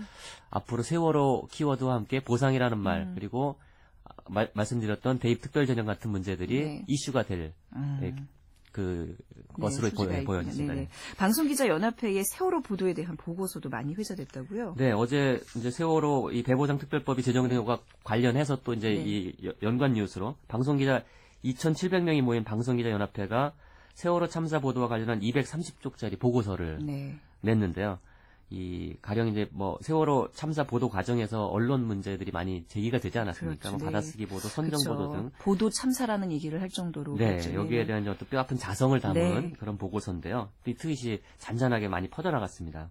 앞으로 0.50 0.82
세월호 0.82 1.48
키워드와 1.50 1.94
함께 1.94 2.20
보상이라는 2.20 2.78
말 2.78 3.02
음. 3.02 3.12
그리고 3.14 3.56
아, 4.24 4.30
말, 4.32 4.50
말씀드렸던 4.54 5.18
대입 5.18 5.40
특별 5.40 5.66
전형 5.66 5.86
같은 5.86 6.10
문제들이 6.10 6.60
네. 6.64 6.84
이슈가 6.86 7.22
될 7.24 7.52
음. 7.76 7.98
네, 8.00 8.14
그 8.72 9.16
네, 9.36 9.42
것으로 9.52 9.88
소지가 9.90 10.04
보여. 10.12 10.24
보여 10.24 10.42
졌습니다. 10.44 10.74
네네. 10.74 10.88
방송기자 11.16 11.68
연합회의 11.68 12.24
세월호 12.24 12.62
보도에 12.62 12.94
대한 12.94 13.16
보고서도 13.16 13.68
많이 13.68 13.94
회자됐다고요? 13.94 14.74
네, 14.76 14.90
어제 14.92 15.40
이제 15.56 15.70
세월호 15.70 16.32
이 16.32 16.42
배보장 16.42 16.78
특별법이 16.78 17.22
제정된 17.22 17.58
것과 17.64 17.80
관련해서 18.02 18.60
또 18.64 18.74
이제 18.74 18.88
네. 18.88 18.96
이 19.04 19.34
여- 19.44 19.52
연관 19.62 19.92
뉴스로 19.92 20.36
방송기자 20.48 21.04
2,700명이 21.44 22.22
모인 22.22 22.42
방송기자 22.42 22.90
연합회가 22.90 23.52
세월호 23.94 24.26
참사 24.28 24.58
보도와 24.58 24.88
관련한 24.88 25.20
230쪽짜리 25.20 26.18
보고서를 26.18 26.78
네. 26.84 27.14
냈는데요. 27.42 27.98
이 28.50 28.94
가령 29.00 29.28
이제 29.28 29.48
뭐 29.52 29.78
세월호 29.80 30.30
참사 30.32 30.64
보도 30.64 30.88
과정에서 30.88 31.46
언론 31.46 31.84
문제들이 31.84 32.30
많이 32.30 32.64
제기가 32.68 32.98
되지 32.98 33.18
않았습니까? 33.18 33.58
그렇죠. 33.58 33.70
뭐 33.70 33.78
네. 33.78 33.84
받아쓰기 33.86 34.26
보도, 34.26 34.48
선정 34.48 34.78
그쵸. 34.78 34.96
보도 34.96 35.12
등. 35.12 35.30
보도 35.38 35.70
참사라는 35.70 36.30
얘기를 36.30 36.60
할 36.60 36.68
정도로 36.68 37.16
네, 37.16 37.26
그랬죠. 37.30 37.54
여기에 37.54 37.86
대한 37.86 38.06
어떤 38.06 38.28
뼈아픈 38.28 38.56
자성을 38.56 38.98
담은 39.00 39.14
네. 39.14 39.52
그런 39.58 39.78
보고서인데요. 39.78 40.50
이 40.66 40.74
트윗이 40.74 41.20
잔잔하게 41.38 41.88
많이 41.88 42.08
퍼져나갔습니다. 42.08 42.90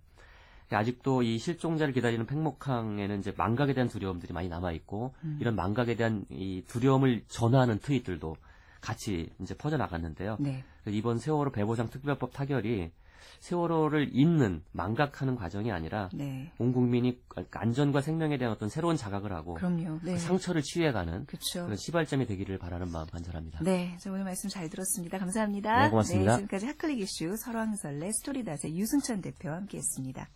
아직도 0.72 1.22
이 1.22 1.38
실종자를 1.38 1.94
기다리는 1.94 2.26
팽목항에는 2.26 3.20
이제 3.20 3.34
망각에 3.38 3.74
대한 3.74 3.90
두려움들이 3.90 4.34
많이 4.34 4.50
남아 4.50 4.72
있고 4.72 5.14
음. 5.24 5.38
이런 5.40 5.56
망각에 5.56 5.96
대한 5.96 6.26
이 6.30 6.64
두려움을 6.68 7.24
전하는 7.28 7.78
트윗들도 7.80 8.36
같이 8.82 9.30
이제 9.40 9.56
퍼져나갔는데요. 9.56 10.38
네. 10.40 10.64
이번 10.88 11.20
세월호 11.20 11.52
배보상 11.52 11.90
특별법 11.90 12.34
타결이 12.34 12.92
세월호를 13.40 14.10
잇는 14.14 14.64
망각하는 14.72 15.36
과정이 15.36 15.72
아니라 15.72 16.10
네. 16.14 16.52
온 16.58 16.72
국민이 16.74 17.22
안전과 17.52 18.02
생명에 18.02 18.38
대한 18.38 18.54
어떤 18.54 18.70
새로운 18.70 18.96
자각을 18.98 19.32
하고 19.32 19.56
그럼요. 19.56 20.00
네. 20.04 20.14
그 20.14 20.20
상처를 20.20 20.62
치유해가는 20.62 21.26
그렇죠. 21.26 21.64
그런 21.64 21.76
시발점이 21.76 22.26
되기를 22.26 22.58
바라는 22.58 22.92
마음 22.92 23.08
간절합니다. 23.08 23.64
네, 23.64 23.98
저 24.00 24.12
오늘 24.12 24.24
말씀 24.24 24.50
잘 24.50 24.70
들었습니다. 24.70 25.18
감사합니다. 25.18 25.84
네, 25.84 25.90
고맙습니다. 25.90 26.36
지금까지 26.36 26.66
핫클릭 26.68 27.00
이슈 27.00 27.36
설왕설래 27.38 28.12
스토리닷의 28.12 28.78
유승천 28.78 29.22
대표와 29.22 29.56
함께했습니다. 29.58 30.30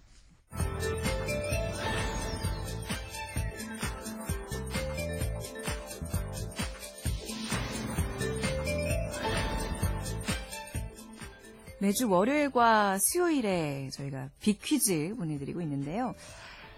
매주 11.79 12.09
월요일과 12.09 12.97
수요일에 12.99 13.89
저희가 13.93 14.29
빅퀴즈 14.39 15.13
보내드리고 15.15 15.61
있는데요. 15.61 16.15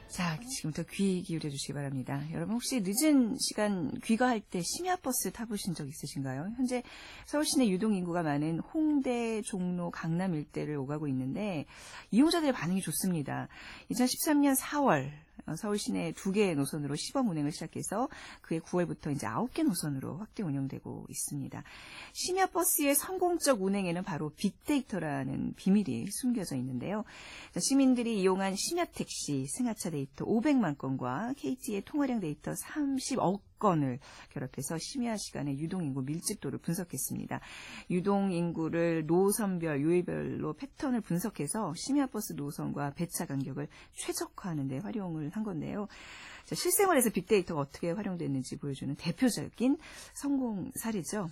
자, 0.10 0.38
지금부터 0.39 0.84
귀 0.91 1.22
기울여 1.22 1.50
주시기 1.50 1.72
바랍니다. 1.72 2.22
여러분 2.34 2.56
혹시 2.56 2.82
늦은 2.84 3.38
시간 3.39 3.91
귀가할 4.03 4.41
때 4.41 4.62
심야 4.62 4.98
버스 4.98 5.32
타보신 5.32 5.74
적 5.74 5.88
있으신가요? 5.88 6.51
현재 6.58 6.84
서울 7.25 7.46
시내 7.46 7.68
유동 7.70 7.94
인구가 7.94 8.24
많은 8.24 8.60
홍대, 8.60 9.41
종로, 9.44 9.89
강남 9.91 10.34
일대를 10.34 10.75
오가고 10.77 11.08
있는데 11.08 11.65
이용자들의 12.12 12.51
반응이 12.51 12.82
좋습니다. 12.82 13.48
2013년 13.91 14.58
4월 14.58 15.06
어, 15.08 15.29
서울 15.55 15.77
시내 15.77 16.12
두 16.13 16.31
개의 16.31 16.55
노선으로 16.55 16.96
시범 16.96 17.29
운행을 17.29 17.51
시작해서 17.51 18.10
그해 18.41 18.60
9월부터 18.60 19.12
이제 19.12 19.27
아홉 19.27 19.53
개 19.53 19.63
노선으로 19.63 20.17
확대 20.17 20.43
운영되고 20.43 21.05
있습니다. 21.10 21.63
심야 22.13 22.48
버스의 22.48 22.96
성공적 22.96 23.62
운행에는 23.62 24.03
바로 24.03 24.31
빅데이터라는 24.36 25.53
비밀이 25.55 26.08
숨겨져 26.12 26.55
있는데요. 26.55 27.03
자, 27.53 27.60
시민들이 27.60 28.22
이용한 28.22 28.55
심야 28.55 28.86
택시 28.86 29.46
승하차 29.48 29.91
데이터 29.91 30.25
500만 30.25 30.77
건과 30.77 31.34
KT의 31.38 31.84
통화량 31.86 32.19
데이터 32.19 32.51
30억 32.53 33.49
건을 33.60 34.00
결합해서 34.32 34.78
심야 34.80 35.16
시간의 35.18 35.60
유동 35.60 35.84
인구 35.84 36.01
밀집도를 36.01 36.60
분석했습니다. 36.60 37.39
유동 37.92 38.32
인구를 38.32 39.06
노선별, 39.06 39.82
요일별로 39.82 40.54
패턴을 40.54 41.01
분석해서 41.01 41.74
심야 41.75 42.08
버스 42.08 42.34
노선과 42.34 42.94
배차 42.96 43.25
간격을 43.25 43.68
최적화하는 43.94 44.68
데 44.68 44.80
활용을 44.80 45.30
한 45.30 45.44
건데요. 45.44 45.88
자, 46.46 46.56
실생활에서 46.56 47.12
빅데이터가 47.12 47.62
어떻게 47.62 47.92
활용됐는지 47.92 48.58
보여주는 48.58 48.96
대표적인 48.96 49.78
성공 50.13 50.72
사례죠. 50.75 51.30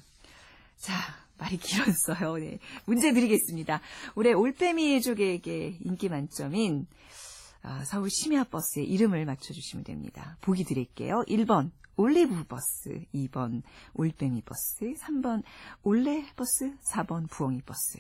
자, 0.78 0.94
말이 1.38 1.58
길었어요. 1.58 2.36
네. 2.38 2.60
문제 2.86 3.14
드리겠습니다. 3.14 3.82
올해 4.16 4.34
올빼미족에게 4.34 5.78
인기 5.82 6.10
만점인 6.10 6.88
아, 7.64 7.84
서울 7.86 8.10
심야버스의 8.10 8.88
이름을 8.88 9.26
맞춰주시면 9.26 9.84
됩니다. 9.84 10.38
보기 10.42 10.64
드릴게요. 10.64 11.24
1번 11.28 11.72
올리브 11.98 12.44
버스, 12.44 13.06
2번 13.14 13.64
올빼미 13.96 14.44
버스, 14.44 14.94
3번 14.94 15.42
올레 15.82 16.26
버스, 16.36 16.76
4번 16.94 17.28
부엉이 17.30 17.62
버스. 17.64 18.00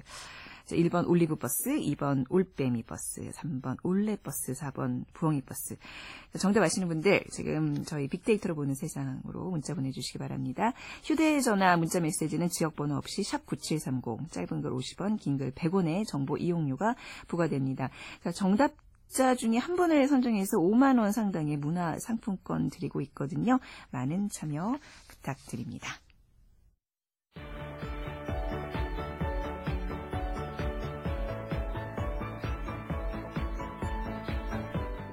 자, 0.66 0.76
1번 0.76 1.08
올리브 1.08 1.36
버스, 1.38 1.72
2번 1.72 2.26
올빼미 2.30 2.84
버스, 2.84 3.22
3번 3.32 3.78
올레 3.84 4.16
버스, 4.18 4.54
4번 4.54 5.06
부엉이 5.14 5.42
버스. 5.42 5.78
자, 6.32 6.38
정답 6.40 6.62
아시는 6.62 6.88
분들 6.90 7.24
지금 7.32 7.84
저희 7.86 8.08
빅데이터로 8.08 8.54
보는 8.54 8.76
세상으로 8.76 9.50
문자 9.50 9.74
보내주시기 9.74 10.20
바랍니다. 10.20 10.74
휴대전화 11.04 11.78
문자 11.78 12.00
메시지는 12.00 12.50
지역번호 12.50 12.98
없이 12.98 13.24
샵 13.24 13.46
9730, 13.48 14.32
짧은 14.32 14.62
글 14.62 14.72
50원, 14.72 15.20
긴 15.20 15.38
글 15.38 15.52
100원의 15.52 16.06
정보 16.08 16.38
이용료가 16.38 16.96
부과됩니다. 17.28 17.90
자, 18.24 18.32
정답 18.32 18.74
자 19.08 19.36
중에 19.36 19.58
한 19.58 19.76
분을 19.76 20.08
선정해서 20.08 20.58
5만 20.58 21.00
원 21.00 21.12
상당의 21.12 21.58
문화 21.58 21.98
상품권 22.00 22.70
드리고 22.70 23.02
있거든요. 23.02 23.60
많은 23.92 24.30
참여 24.30 24.78
부탁드립니다. 25.08 25.90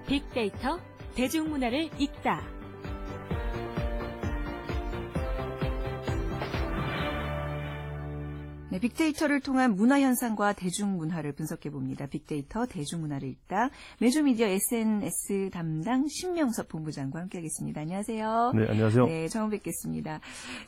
빅데이터 0.07 0.79
대중문화를 1.17 1.91
읽다. 1.99 2.43
네, 8.75 8.81
빅데이터를 8.81 9.39
통한 9.39 9.77
문화 9.77 10.01
현상과 10.01 10.55
대중문화를 10.55 11.31
분석해 11.31 11.71
봅니다. 11.71 12.07
빅데이터 12.07 12.67
대중문화를 12.67 13.29
읽다. 13.29 13.71
메조미디어 14.01 14.49
SNS 14.49 15.51
담당 15.53 16.09
신명섭 16.09 16.67
본부장과 16.67 17.21
함께하겠습니다. 17.21 17.83
안녕하세요. 17.83 18.53
네, 18.57 18.67
안녕하세요. 18.69 19.07
네, 19.07 19.29
처음 19.29 19.51
뵙겠습니다. 19.51 20.19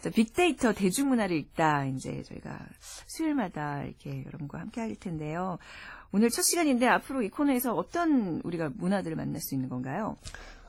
자, 0.03 0.11
빅데이터 0.11 0.73
대중문화를 0.73 1.35
읽다. 1.37 1.87
이제 1.87 2.23
저희가 2.23 2.61
수요일마다 3.09 3.83
이렇게 3.83 4.25
여러분과 4.25 4.61
함께 4.61 4.83
할 4.83 4.95
텐데요. 4.95 5.59
오늘 6.13 6.31
첫 6.31 6.43
시간인데 6.43 6.87
앞으로 6.87 7.23
이 7.23 7.29
코너에서 7.29 7.75
어떤 7.75 8.41
우리가 8.45 8.71
문화들을 8.77 9.17
만날 9.17 9.41
수 9.41 9.57
있는 9.57 9.69
건가요? 9.69 10.17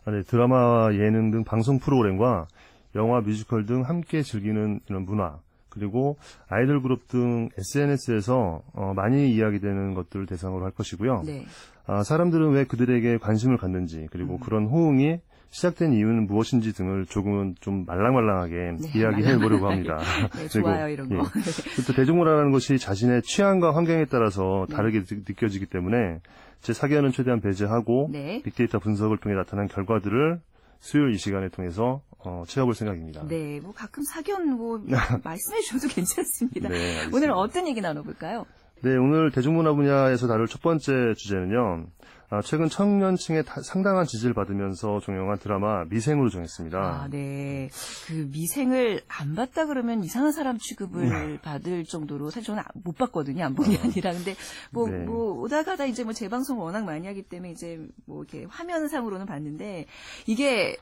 아, 0.05 0.09
네, 0.09 0.23
드라마, 0.23 0.91
예능 0.91 1.29
등 1.29 1.43
방송 1.43 1.77
프로그램과 1.77 2.47
영화, 2.95 3.21
뮤지컬 3.21 3.67
등 3.67 3.83
함께 3.83 4.23
즐기는 4.23 4.79
이런 4.89 5.05
문화, 5.05 5.37
그리고 5.77 6.17
아이돌 6.49 6.81
그룹 6.81 7.07
등 7.07 7.49
SNS에서 7.57 8.61
어, 8.73 8.93
많이 8.95 9.31
이야기되는 9.31 9.93
것들을 9.93 10.25
대상으로 10.25 10.65
할 10.65 10.71
것이고요. 10.71 11.23
네. 11.25 11.45
아, 11.85 12.03
사람들은 12.03 12.51
왜 12.51 12.65
그들에게 12.65 13.17
관심을 13.17 13.57
갖는지, 13.57 14.07
그리고 14.11 14.33
음. 14.35 14.39
그런 14.39 14.65
호응이 14.65 15.19
시작된 15.49 15.93
이유는 15.93 16.27
무엇인지 16.27 16.73
등을 16.73 17.05
조금은 17.05 17.55
좀 17.61 17.85
말랑말랑하게 17.85 18.55
네, 18.81 18.99
이야기해 18.99 19.37
보려고 19.37 19.69
합니다. 19.69 19.97
네, 20.35 20.47
좋아요, 20.49 20.89
이런 20.89 21.07
거. 21.07 21.15
예. 21.15 21.83
또 21.87 21.93
대중문화라는 21.93 22.51
것이 22.51 22.77
자신의 22.77 23.21
취향과 23.21 23.73
환경에 23.73 24.05
따라서 24.05 24.65
네. 24.69 24.75
다르게 24.75 25.03
느- 25.03 25.21
느껴지기 25.27 25.67
때문에 25.67 26.19
제 26.59 26.73
사견은 26.73 27.11
최대한 27.11 27.39
배제하고 27.39 28.09
네. 28.11 28.41
빅데이터 28.43 28.79
분석을 28.79 29.17
통해 29.19 29.35
나타난 29.35 29.67
결과들을 29.69 30.41
수요일 30.79 31.13
이 31.13 31.17
시간을 31.17 31.49
통해서 31.49 32.01
어, 32.19 32.43
채워볼 32.47 32.75
생각입니다. 32.75 33.25
네, 33.27 33.59
뭐 33.61 33.73
가끔 33.73 34.03
사견 34.03 34.49
뭐 34.49 34.79
말씀해 35.23 35.61
주셔도 35.61 35.87
괜찮습니다. 35.87 36.69
네. 36.69 37.07
오늘 37.13 37.31
어떤 37.31 37.67
얘기 37.67 37.81
나눠볼까요? 37.81 38.45
네, 38.81 38.95
오늘 38.95 39.31
대중문화 39.31 39.73
분야에서 39.73 40.27
다룰 40.27 40.47
첫 40.47 40.61
번째 40.61 41.13
주제는요. 41.15 41.87
아, 42.29 42.41
최근 42.41 42.67
청년층의 42.67 43.45
다- 43.45 43.61
상당한 43.61 44.05
지지를 44.05 44.33
받으면서 44.33 44.99
종영한 44.99 45.39
드라마 45.39 45.85
미생으로 45.85 46.29
정했습니다. 46.29 46.77
아, 46.77 47.07
네. 47.09 47.69
그 48.05 48.29
미생을 48.33 49.01
안 49.07 49.33
봤다 49.33 49.65
그러면 49.65 50.03
이상한 50.03 50.33
사람 50.33 50.57
취급을 50.57 51.39
받을 51.41 51.85
정도로 51.85 52.29
사실 52.29 52.47
저는 52.47 52.63
못 52.83 52.97
봤거든요. 52.97 53.45
안 53.45 53.55
본게 53.55 53.77
아니라. 53.81 54.11
근데 54.11 54.35
뭐, 54.71 54.89
네. 54.89 55.05
뭐, 55.05 55.39
오다 55.41 55.63
가다 55.63 55.85
이제 55.85 56.03
뭐 56.03 56.11
재방송 56.11 56.59
워낙 56.59 56.83
많이 56.83 57.07
하기 57.07 57.23
때문에 57.23 57.51
이제 57.51 57.79
뭐 58.05 58.23
이렇게 58.23 58.45
화면상으로는 58.49 59.25
봤는데 59.25 59.85
이게 60.25 60.75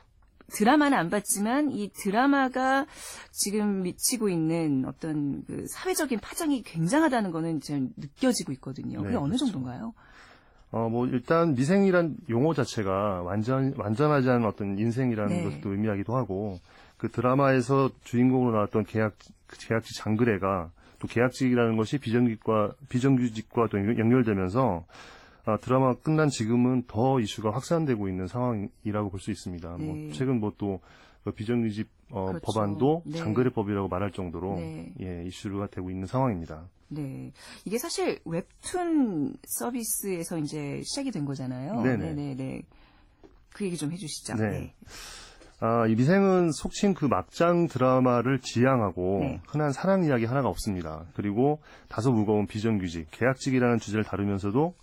드라마는 0.48 0.98
안 0.98 1.10
봤지만 1.10 1.70
이 1.70 1.90
드라마가 1.92 2.86
지금 3.30 3.82
미치고 3.82 4.28
있는 4.28 4.84
어떤 4.86 5.44
그 5.46 5.66
사회적인 5.68 6.18
파장이 6.20 6.62
굉장하다는 6.62 7.30
거는 7.30 7.60
지금 7.60 7.90
느껴지고 7.96 8.50
있거든요. 8.52 8.98
그게 8.98 9.10
네, 9.10 9.16
어느 9.16 9.28
그렇죠. 9.36 9.46
정도인가요? 9.46 9.92
어, 10.70 10.88
뭐, 10.88 11.06
일단 11.06 11.54
미생이란 11.54 12.16
용어 12.28 12.52
자체가 12.54 13.22
완전, 13.22 13.74
완전하지 13.76 14.28
않은 14.28 14.46
어떤 14.46 14.78
인생이라는 14.78 15.36
네. 15.36 15.44
것도 15.44 15.72
의미하기도 15.72 16.16
하고, 16.16 16.58
그 16.96 17.08
드라마에서 17.10 17.90
주인공으로 18.04 18.52
나왔던 18.52 18.84
계약, 18.84 19.14
그 19.46 19.56
계약직 19.58 19.96
장그래가 19.96 20.70
또 20.98 21.08
계약직이라는 21.08 21.76
것이 21.76 21.98
비정규직과, 21.98 22.72
비정규직과 22.88 23.68
또 23.70 23.78
연결되면서, 23.78 24.84
아, 25.44 25.56
드라마 25.58 25.94
끝난 25.94 26.28
지금은 26.28 26.84
더 26.88 27.20
이슈가 27.20 27.52
확산되고 27.52 28.08
있는 28.08 28.26
상황이라고 28.26 29.10
볼 29.10 29.20
수 29.20 29.30
있습니다. 29.30 29.76
네. 29.78 29.84
뭐 29.84 30.12
최근 30.12 30.40
뭐 30.40 30.52
또 30.58 30.80
비정규직 31.32 31.88
어, 32.10 32.26
그렇죠. 32.26 32.44
법안도 32.44 33.02
네. 33.06 33.18
장거리법이라고 33.18 33.88
말할 33.88 34.12
정도로 34.12 34.56
네. 34.56 34.92
예, 35.00 35.24
이슈가 35.26 35.68
되고 35.68 35.90
있는 35.90 36.06
상황입니다. 36.06 36.68
네. 36.88 37.32
이게 37.64 37.78
사실 37.78 38.20
웹툰 38.24 39.36
서비스에서 39.44 40.38
이제 40.38 40.80
시작이 40.84 41.10
된 41.10 41.24
거잖아요. 41.24 41.82
네네. 41.82 42.14
네네. 42.14 42.62
그 43.52 43.64
얘기 43.64 43.76
좀 43.76 43.90
해주시죠. 43.92 44.34
네. 44.36 44.74
아, 45.58 45.86
이 45.86 45.94
미생은 45.94 46.52
속칭 46.52 46.92
그 46.94 47.06
막장 47.06 47.66
드라마를 47.66 48.40
지향하고 48.40 49.18
네. 49.20 49.40
흔한 49.48 49.72
사랑 49.72 50.04
이야기 50.04 50.26
하나가 50.26 50.48
없습니다. 50.48 51.06
그리고 51.14 51.60
다소 51.88 52.12
무거운 52.12 52.46
비정규직, 52.46 53.08
계약직이라는 53.10 53.78
주제를 53.78 54.04
다루면서도 54.04 54.74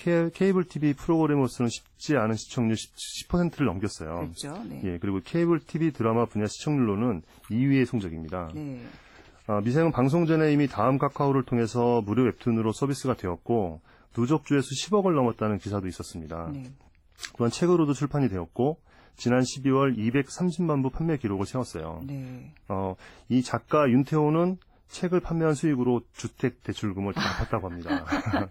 케, 0.00 0.48
이블 0.48 0.64
TV 0.64 0.94
프로그램으로서는 0.94 1.68
쉽지 1.68 2.16
않은 2.16 2.34
시청률 2.34 2.76
10%를 2.76 3.66
넘겼어요. 3.66 4.20
그렇죠. 4.20 4.64
네. 4.64 4.80
예, 4.84 4.98
그리고 4.98 5.20
케이블 5.22 5.60
TV 5.60 5.92
드라마 5.92 6.24
분야 6.24 6.46
시청률로는 6.46 7.22
2위의 7.50 7.84
성적입니다. 7.84 8.48
네. 8.54 8.82
아, 9.46 9.60
미생은 9.60 9.92
방송 9.92 10.26
전에 10.26 10.52
이미 10.52 10.68
다음 10.68 10.96
카카오를 10.96 11.44
통해서 11.44 12.00
무료 12.00 12.24
웹툰으로 12.24 12.72
서비스가 12.72 13.14
되었고 13.14 13.80
누적 14.14 14.46
조회수 14.46 14.70
10억을 14.70 15.14
넘었다는 15.14 15.58
기사도 15.58 15.86
있었습니다. 15.86 16.50
네. 16.52 16.64
또한 17.36 17.50
책으로도 17.50 17.92
출판이 17.92 18.30
되었고 18.30 18.78
지난 19.16 19.40
12월 19.40 19.98
230만 19.98 20.82
부 20.82 20.88
판매 20.88 21.18
기록을 21.18 21.44
세웠어요. 21.44 22.00
네. 22.06 22.54
어, 22.68 22.96
이 23.28 23.42
작가 23.42 23.88
윤태호는 23.90 24.56
책을 24.90 25.20
판매한 25.20 25.54
수익으로 25.54 26.02
주택 26.12 26.62
대출금을 26.64 27.14
다 27.14 27.20
갚았다고 27.20 27.68
합니다. 27.68 28.04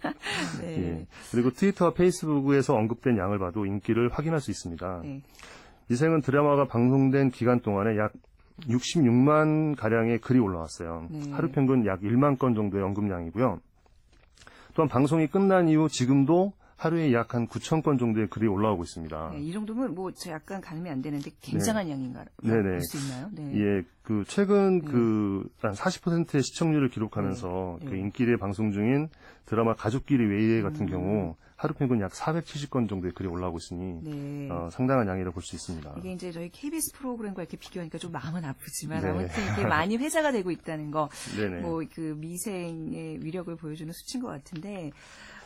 네. 0.61 0.67
예. 1.01 1.07
그리고 1.31 1.51
트위터와 1.51 1.93
페이스북에서 1.93 2.75
언급된 2.75 3.17
양을 3.17 3.39
봐도 3.39 3.65
인기를 3.65 4.09
확인할 4.09 4.39
수 4.39 4.49
있습니다. 4.49 5.01
네. 5.03 5.21
미생은 5.87 6.21
드라마가 6.21 6.65
방송된 6.65 7.31
기간 7.31 7.59
동안에 7.59 7.97
약 7.97 8.13
66만 8.61 9.75
가량의 9.77 10.19
글이 10.19 10.39
올라왔어요. 10.39 11.07
네. 11.09 11.31
하루 11.31 11.49
평균 11.51 11.85
약 11.85 12.01
1만 12.01 12.37
건 12.39 12.55
정도의 12.55 12.83
언급량이고요. 12.83 13.59
또한 14.75 14.87
방송이 14.87 15.27
끝난 15.27 15.67
이후 15.67 15.89
지금도 15.89 16.53
하루에 16.79 17.11
약 17.11 17.35
한 17.35 17.45
9천 17.45 17.83
건 17.83 17.97
정도의 17.97 18.27
글이 18.29 18.47
올라오고 18.47 18.83
있습니다. 18.83 19.31
네, 19.33 19.41
이 19.41 19.51
정도면 19.51 19.93
뭐저 19.93 20.31
약간 20.31 20.61
가늠이 20.61 20.89
안 20.89 21.01
되는데 21.01 21.29
굉장한 21.41 21.89
양인가 21.89 22.23
네네. 22.41 22.61
볼수 22.61 22.97
있나요? 22.97 23.29
네. 23.33 23.51
예, 23.59 23.83
그 24.01 24.23
최근 24.25 24.79
네. 24.79 24.87
그한 24.87 25.75
40%의 25.75 26.41
시청률을 26.41 26.89
기록하면서 26.89 27.79
네. 27.81 27.85
그 27.85 27.93
네. 27.93 27.99
인기리에 27.99 28.37
방송 28.37 28.71
중인 28.71 29.09
드라마 29.45 29.75
가족끼리 29.75 30.25
웨이에 30.25 30.61
같은 30.61 30.83
음. 30.83 30.89
경우 30.89 31.35
하루 31.59 31.73
평균 31.73 31.99
약 31.99 32.13
470건 32.13 32.87
정도의 32.87 33.13
글이 33.13 33.27
올라오고 33.27 33.57
있으니 33.57 33.99
네. 34.01 34.49
어, 34.49 34.69
상당한 34.71 35.07
양이라고 35.09 35.33
볼수 35.33 35.57
있습니다. 35.57 35.93
이게 35.97 36.13
이제 36.13 36.31
저희 36.31 36.49
KBS 36.49 36.93
프로그램과 36.93 37.41
이렇게 37.41 37.57
비교하니까 37.57 37.97
좀 37.97 38.13
마음은 38.13 38.45
아프지만 38.45 39.01
네. 39.01 39.09
아무튼 39.09 39.53
이게 39.53 39.65
많이 39.67 39.97
회자가 39.97 40.31
되고 40.31 40.51
있다는 40.51 40.89
거. 40.91 41.09
뭐 41.61 41.83
그 41.93 42.15
미생의 42.17 43.25
위력을 43.25 43.53
보여주는 43.57 43.91
수치인 43.91 44.23
것 44.23 44.29
같은데, 44.29 44.91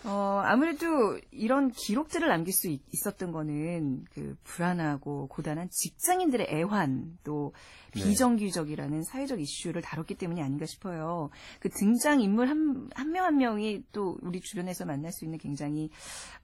어 0.05 0.41
아무래도 0.43 1.17
이런 1.31 1.71
기록들을 1.71 2.27
남길 2.27 2.53
수 2.53 2.67
있, 2.67 2.81
었던 3.07 3.31
거는 3.31 4.05
그 4.13 4.35
불안하고 4.43 5.27
고단한 5.29 5.69
직장인들의 5.71 6.47
애환 6.51 7.17
또 7.23 7.53
네. 7.95 8.03
비정규적이라는 8.03 9.03
사회적 9.03 9.39
이슈를 9.39 9.81
다뤘기 9.81 10.15
때문이 10.15 10.41
아닌가 10.41 10.65
싶어요. 10.65 11.29
그 11.59 11.69
등장 11.69 12.21
인물 12.21 12.49
한 12.49 12.89
한 12.95 13.11
명한 13.11 13.37
명이 13.37 13.83
또 13.91 14.17
우리 14.21 14.41
주변에서 14.41 14.85
만날 14.85 15.11
수 15.11 15.25
있는 15.25 15.37
굉장히 15.37 15.89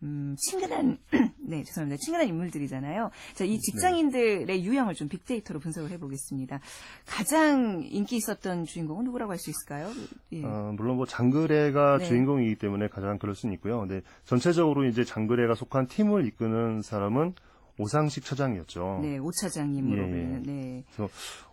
음, 0.04 0.36
친근한 0.38 0.98
네 1.38 1.64
죄송합니다 1.64 2.00
친근한 2.02 2.28
인물들이잖아요. 2.28 3.12
자, 3.34 3.44
네. 3.44 3.50
이 3.50 3.60
직장인들의 3.60 4.64
유형을 4.64 4.96
좀 4.96 5.10
빅데이터로 5.10 5.60
분석을 5.60 5.92
해보겠습니다. 5.92 6.60
가장 7.06 7.82
인기 7.84 8.16
있었던 8.18 8.66
주인공은 8.66 9.06
누구라고 9.06 9.32
할 9.32 9.40
수 9.40 9.50
있을까요? 9.50 9.90
예. 10.34 10.44
어, 10.44 10.74
물론 10.76 10.98
뭐 10.98 11.06
장그래가 11.06 11.98
네. 12.00 12.06
주인공이기 12.06 12.56
때문에 12.56 12.88
가장 12.90 13.18
그럴 13.18 13.36
수는 13.36 13.54
있고요. 13.56 13.80
근데 13.80 14.02
전체적으로 14.26 14.86
이제 14.86 15.04
장그래가 15.04 15.56
속한 15.56 15.88
팀을 15.88 16.26
이끄는 16.26 16.82
사람은 16.82 17.34
오상식 17.78 18.26
처장이었죠. 18.26 19.00
네, 19.02 19.18
오 19.18 19.32
차장님으로 19.32 20.02
예, 20.02 20.06
예. 20.06 20.10
불리는 20.10 20.44
네. 20.44 20.84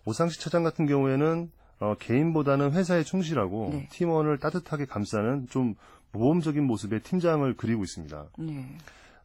오상식 0.05 0.41
처장 0.41 0.63
같은 0.63 0.85
경우에는 0.85 1.49
어, 1.79 1.95
개인보다는 1.99 2.71
회사에 2.73 3.03
충실하고 3.03 3.69
네. 3.71 3.87
팀원을 3.91 4.39
따뜻하게 4.39 4.85
감싸는 4.85 5.47
좀 5.49 5.75
모범적인 6.11 6.63
모습의 6.63 7.01
팀장을 7.01 7.53
그리고 7.57 7.83
있습니다. 7.83 8.25
네. 8.39 8.65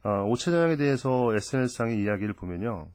어, 0.05 0.25
오 0.27 0.37
차장에 0.37 0.77
대해서 0.77 1.35
SNS상의 1.35 2.03
이야기를 2.03 2.35
보면요. 2.35 2.89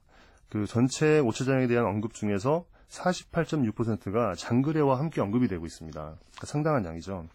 그 0.50 0.66
전체 0.66 1.20
오 1.20 1.32
차장에 1.32 1.68
대한 1.68 1.86
언급 1.86 2.14
중에서 2.14 2.66
48.6%가 2.90 4.36
장거래와 4.36 5.00
함께 5.00 5.22
언급이 5.22 5.48
되고 5.48 5.66
있습니다. 5.66 6.00
그러니까 6.00 6.46
상당한 6.46 6.86
양이죠. 6.86 7.26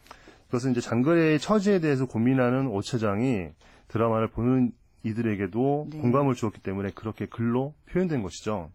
그것은 0.46 0.72
이제 0.72 0.80
장거래의 0.80 1.38
처지에 1.38 1.80
대해서 1.80 2.06
고민하는 2.06 2.68
오 2.68 2.82
차장이 2.82 3.48
드라마를 3.88 4.28
보는 4.28 4.72
이들에게도 5.02 5.88
네. 5.90 5.98
공감을 5.98 6.34
주었기 6.34 6.60
때문에 6.60 6.90
그렇게 6.94 7.26
글로 7.26 7.74
표현된 7.90 8.22
것이죠. 8.22 8.70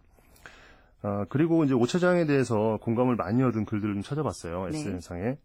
아, 1.01 1.25
그리고 1.29 1.63
이제 1.63 1.73
오 1.73 1.85
차장에 1.85 2.25
대해서 2.25 2.77
공감을 2.81 3.15
많이 3.15 3.43
얻은 3.43 3.65
글들을 3.65 3.93
좀 3.93 4.03
찾아봤어요. 4.03 4.69
네. 4.69 4.77
SNS상에. 4.77 5.37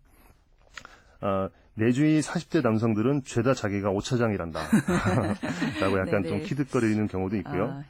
아, 1.22 1.48
내 1.74 1.90
주위 1.92 2.20
40대 2.20 2.62
남성들은 2.62 3.22
죄다 3.24 3.54
자기가 3.54 3.90
오 3.90 4.00
차장이란다. 4.00 4.60
라고 5.80 5.98
약간 5.98 6.22
네네. 6.22 6.28
좀 6.28 6.42
키득거리는 6.42 7.08
경우도 7.08 7.36
있고요. 7.36 7.82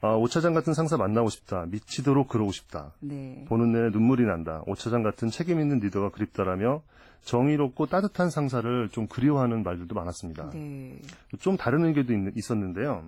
아, 0.00 0.08
아, 0.08 0.14
오 0.14 0.28
차장 0.28 0.54
같은 0.54 0.72
상사 0.72 0.96
만나고 0.96 1.28
싶다. 1.28 1.66
미치도록 1.68 2.28
그러고 2.28 2.52
싶다. 2.52 2.92
네. 3.00 3.44
보는 3.48 3.72
내내 3.72 3.90
눈물이 3.90 4.24
난다. 4.24 4.62
오 4.66 4.74
차장 4.74 5.02
같은 5.02 5.28
책임 5.28 5.60
있는 5.60 5.80
리더가 5.80 6.10
그립다라며 6.10 6.82
정의롭고 7.24 7.86
따뜻한 7.86 8.30
상사를 8.30 8.88
좀 8.90 9.06
그리워하는 9.06 9.62
말들도 9.62 9.94
많았습니다. 9.94 10.50
네. 10.50 10.98
좀 11.40 11.56
다른 11.56 11.84
의견도 11.84 12.12
있, 12.12 12.36
있었는데요. 12.36 13.04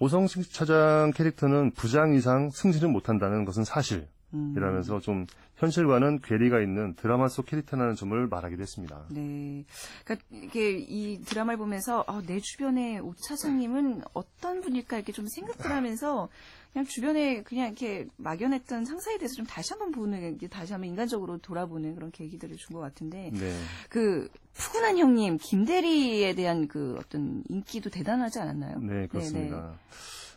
오성식 0.00 0.52
차장 0.52 1.12
캐릭터는 1.14 1.70
부장 1.72 2.14
이상 2.14 2.50
승진은 2.50 2.90
못한다는 2.90 3.44
것은 3.44 3.64
사실. 3.64 4.08
음. 4.34 4.54
이라면서 4.56 5.00
좀 5.00 5.26
현실과는 5.56 6.20
괴리가 6.20 6.60
있는 6.60 6.94
드라마 6.96 7.28
속 7.28 7.46
캐릭터라는 7.46 7.94
점을 7.94 8.26
말하기도 8.26 8.60
했습니다. 8.60 9.04
네. 9.10 9.64
그러니까 10.04 10.26
이게 10.32 10.78
이 10.78 11.22
드라마를 11.24 11.58
보면서 11.58 12.04
아, 12.08 12.20
내 12.26 12.40
주변에 12.40 12.98
오 12.98 13.14
차장님은 13.28 14.02
어떤 14.12 14.60
분일까 14.60 14.96
이렇게 14.96 15.12
좀 15.12 15.26
생각을 15.28 15.74
하면서 15.74 16.28
그냥 16.72 16.86
주변에 16.86 17.42
그냥 17.44 17.66
이렇게 17.68 18.08
막연했던 18.16 18.84
상사에 18.84 19.16
대해서 19.18 19.36
좀 19.36 19.46
다시 19.46 19.72
한번 19.72 19.92
보는 19.92 20.38
다시 20.50 20.72
한번 20.72 20.88
인간적으로 20.90 21.38
돌아보는 21.38 21.94
그런 21.94 22.10
계기들을 22.10 22.56
준 22.56 22.74
것 22.74 22.80
같은데 22.80 23.30
네. 23.32 23.56
그 23.88 24.28
푸근한 24.54 24.98
형님 24.98 25.38
김대리에 25.40 26.34
대한 26.34 26.66
그 26.66 26.96
어떤 26.98 27.44
인기도 27.48 27.90
대단하지 27.90 28.40
않았나요? 28.40 28.80
네, 28.80 29.06
그렇습니다. 29.06 29.74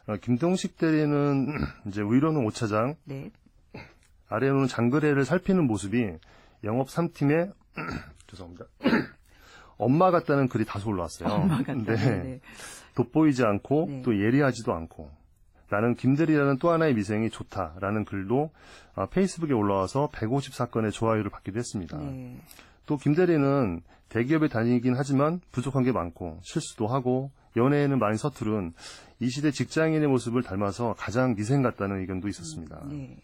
어, 0.05 0.15
김동식 0.21 0.77
대리는 0.77 1.47
이제 1.87 2.01
위로는 2.01 2.45
오 2.45 2.51
차장, 2.51 2.95
네. 3.05 3.31
아래로는 4.29 4.67
장거래를 4.67 5.25
살피는 5.25 5.65
모습이 5.67 6.13
영업 6.63 6.87
3팀의 6.87 7.53
죄송합니다. 8.27 8.65
엄마 9.77 10.11
같다는 10.11 10.47
글이 10.47 10.65
다소 10.65 10.89
올라왔어요. 10.89 11.29
엄마 11.29 11.57
같다. 11.57 11.73
네. 11.73 11.95
네. 11.95 12.23
네. 12.23 12.41
돋보이지 12.95 13.43
않고 13.43 13.85
네. 13.87 14.01
또 14.03 14.19
예리하지도 14.19 14.73
않고 14.73 15.11
나는 15.69 15.95
김대리라는 15.95 16.57
또 16.59 16.71
하나의 16.71 16.93
미생이 16.95 17.29
좋다라는 17.29 18.05
글도 18.05 18.51
아, 18.95 19.05
페이스북에 19.05 19.53
올라와서 19.53 20.09
154건의 20.13 20.91
좋아요를 20.91 21.29
받기도 21.29 21.59
했습니다. 21.59 21.97
네. 21.97 22.37
또 22.85 22.97
김대리는 22.97 23.81
대기업에 24.09 24.47
다니긴 24.47 24.95
하지만 24.95 25.41
부족한 25.51 25.83
게 25.83 25.91
많고 25.91 26.39
실수도 26.41 26.87
하고 26.87 27.31
연애에는 27.55 27.99
많이 27.99 28.17
서투른 28.17 28.73
이 29.19 29.29
시대 29.29 29.51
직장인의 29.51 30.07
모습을 30.07 30.43
닮아서 30.43 30.95
가장 30.97 31.35
미생 31.35 31.61
같다는 31.61 31.99
의견도 31.99 32.27
있었습니다. 32.27 32.81
네. 32.89 33.17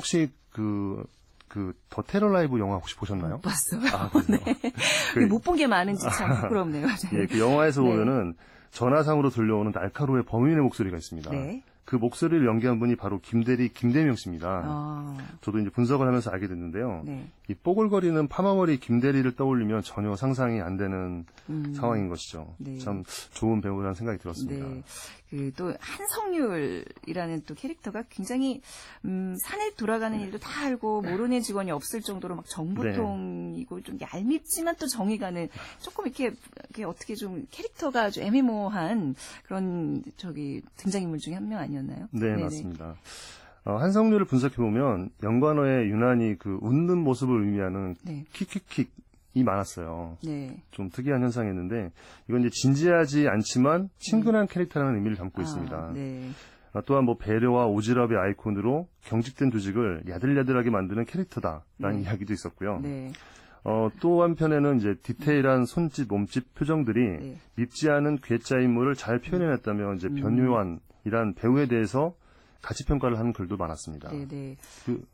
혹시 0.00 0.30
그, 0.50 1.04
그, 1.46 1.74
더 1.90 2.02
테러 2.02 2.28
라이브 2.30 2.58
영화 2.58 2.76
혹시 2.76 2.96
보셨나요? 2.96 3.34
못 3.34 3.42
봤어요. 3.42 3.82
아, 3.92 4.08
그래요? 4.08 4.40
그, 5.14 5.18
못본 5.20 5.56
게 5.56 5.66
많은지 5.66 6.02
참 6.16 6.40
부끄럽네요. 6.40 6.86
예, 7.12 7.26
그 7.26 7.38
영화에서 7.38 7.82
네. 7.82 7.90
보면은 7.90 8.34
전화상으로 8.70 9.30
들려오는 9.30 9.72
날카로의 9.72 10.24
범인의 10.24 10.62
목소리가 10.62 10.96
있습니다. 10.96 11.30
네. 11.30 11.62
그 11.84 11.96
목소리를 11.96 12.46
연기한 12.46 12.78
분이 12.78 12.94
바로 12.94 13.18
김대리 13.20 13.68
김대명 13.68 14.14
씨입니다. 14.14 14.62
아, 14.64 15.16
저도 15.40 15.58
이제 15.58 15.70
분석을 15.70 16.06
하면서 16.06 16.30
알게 16.30 16.46
됐는데요. 16.46 17.02
네. 17.04 17.26
이 17.48 17.54
뽀글거리는 17.54 18.28
파마머리 18.28 18.78
김대리를 18.78 19.34
떠올리면 19.34 19.82
전혀 19.82 20.14
상상이 20.14 20.60
안 20.60 20.76
되는 20.76 21.26
음. 21.48 21.74
상황인 21.74 22.08
것이죠. 22.08 22.54
네. 22.58 22.78
참 22.78 23.02
좋은 23.32 23.60
배우라는 23.60 23.94
생각이 23.94 24.20
들었습니다. 24.20 24.66
네. 24.66 24.82
그 25.30 25.52
또 25.56 25.74
한성률이라는 25.78 27.42
또 27.46 27.54
캐릭터가 27.54 28.04
굉장히 28.08 28.60
음, 29.04 29.36
산에 29.42 29.74
돌아가는 29.74 30.18
일도 30.20 30.38
다 30.38 30.64
알고 30.66 31.02
모르는 31.02 31.40
직원이 31.40 31.70
없을 31.70 32.00
정도로 32.00 32.36
막 32.36 32.44
정보통이고 32.48 33.82
좀 33.82 33.98
얄밉지만 34.00 34.76
또 34.76 34.86
정이 34.86 35.18
가는 35.18 35.48
조금 35.80 36.06
이렇게, 36.06 36.32
이렇게 36.64 36.84
어떻게 36.84 37.14
좀 37.14 37.46
캐릭터가 37.50 38.10
좀 38.10 38.24
애매모호한 38.24 39.14
그런 39.44 40.02
저기 40.16 40.62
등장인물 40.76 41.18
중에 41.18 41.34
한 41.34 41.48
명 41.48 41.58
아니었나요? 41.58 42.08
네, 42.12 42.20
네네. 42.20 42.42
맞습니다. 42.44 42.96
어, 43.64 43.76
한성률을 43.76 44.26
분석해 44.26 44.56
보면 44.56 45.10
연관어에 45.22 45.86
유난히 45.86 46.36
그 46.38 46.58
웃는 46.62 46.98
모습을 46.98 47.42
의미하는 47.44 47.96
네. 48.02 48.24
킥킥킥 48.32 48.90
이 49.34 49.44
많았어요. 49.44 50.18
네. 50.24 50.62
좀 50.70 50.90
특이한 50.90 51.22
현상이었는데 51.22 51.92
이건 52.28 52.40
이제 52.40 52.50
진지하지 52.50 53.28
않지만 53.28 53.88
친근한 53.98 54.46
캐릭터라는 54.46 54.96
의미를 54.96 55.16
담고 55.16 55.40
있습니다. 55.40 55.76
아, 55.76 55.92
네. 55.92 56.30
아, 56.72 56.82
또한 56.86 57.04
뭐 57.04 57.16
배려와 57.16 57.66
오지랖의 57.66 58.16
아이콘으로 58.16 58.88
경직된 59.04 59.50
조직을 59.50 60.04
야들야들하게 60.08 60.70
만드는 60.70 61.04
캐릭터다라는 61.04 61.96
네. 61.96 62.02
이야기도 62.02 62.32
있었고요. 62.32 62.80
네. 62.80 63.12
어, 63.62 63.90
또 64.00 64.22
한편에는 64.22 64.78
이제 64.78 64.94
디테일한 65.02 65.66
손짓, 65.66 66.08
몸짓, 66.08 66.54
표정들이 66.54 67.18
네. 67.18 67.36
밉지 67.56 67.90
않은 67.90 68.18
괴짜 68.22 68.58
인물을 68.58 68.94
잘 68.94 69.18
표현해냈다면 69.18 69.96
이제 69.96 70.08
음. 70.08 70.14
변요한이란 70.16 71.34
배우에 71.34 71.66
대해서 71.66 72.14
가치 72.62 72.84
평가를 72.84 73.18
하는 73.18 73.32
글도 73.32 73.56
많았습니다. 73.56 74.10
네. 74.10 74.26
네. 74.26 74.56
그, 74.86 75.04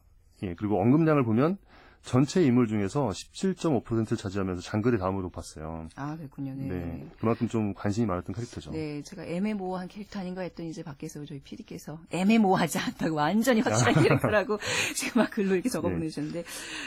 예, 0.43 0.55
그리고 0.55 0.81
언급량을 0.81 1.25
보면 1.25 1.59
전체 2.07 2.41
인물 2.41 2.69
중에서 2.69 3.09
17.5%를 3.09 4.17
차지하면서 4.17 4.63
장글의 4.63 5.01
다음으로 5.01 5.23
높았어요. 5.25 5.89
아, 5.97 6.17
그렇군요. 6.17 6.55
네. 6.55 6.69
네. 6.69 7.07
그만큼 7.19 7.49
좀 7.49 7.75
관심이 7.75 8.07
많았던 8.07 8.33
캐릭터죠. 8.33 8.71
네, 8.71 9.03
제가 9.03 9.25
애매모호한 9.25 9.89
캐릭터 9.89 10.21
아닌가 10.21 10.43
했더니 10.43 10.71
이제 10.71 10.85
밖에서 10.85 11.25
저희 11.25 11.41
PD께서 11.41 11.99
애매모호하지 12.11 12.79
않다고 12.79 13.17
완전히 13.17 13.61
확실한 13.61 13.95
캐릭터라고 14.05 14.61
지금 14.95 15.23
막 15.23 15.33
글로 15.33 15.55
이렇게 15.55 15.69
적어 15.69 15.89
네. 15.89 15.95
보내주셨는데 15.97 16.45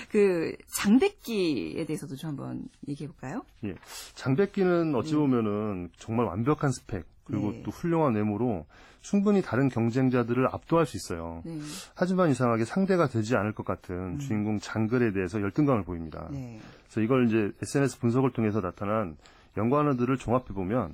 그 0.10 0.56
장백기에 0.68 1.86
대해서도 1.86 2.16
좀 2.16 2.30
한번 2.30 2.70
얘기해 2.88 3.10
볼까요? 3.10 3.44
예. 3.66 3.76
장백기는 4.16 4.96
어찌 4.96 5.12
네. 5.12 5.18
보면은 5.18 5.90
정말 5.98 6.28
완벽한 6.28 6.72
스펙 6.72 7.06
그리고 7.26 7.52
네. 7.52 7.62
또 7.64 7.72
훌륭한 7.72 8.16
외모로 8.16 8.66
충분히 9.02 9.42
다른 9.42 9.70
경쟁자들을 9.70 10.48
압도할 10.48 10.86
수 10.86 10.98
있어요. 10.98 11.42
네, 11.46 11.60
하지만 11.96 12.30
이상하게 12.32 12.66
상대가 12.66 13.08
되지 13.08 13.36
않을 13.36 13.54
것 13.54 13.66
같은 13.66 13.96
음. 13.96 14.20
주인공 14.20 14.60
장글에 14.60 15.12
대해서 15.14 15.42
열등감을 15.42 15.84
보입니다. 15.84 16.28
네, 16.32 16.60
그래서 16.84 17.02
이걸 17.02 17.28
이제 17.28 17.52
SNS 17.62 18.00
분석을 18.00 18.32
통해서 18.32 18.62
나타난 18.62 19.16
연관어들을 19.58 20.18
종합해 20.18 20.48
보면 20.54 20.94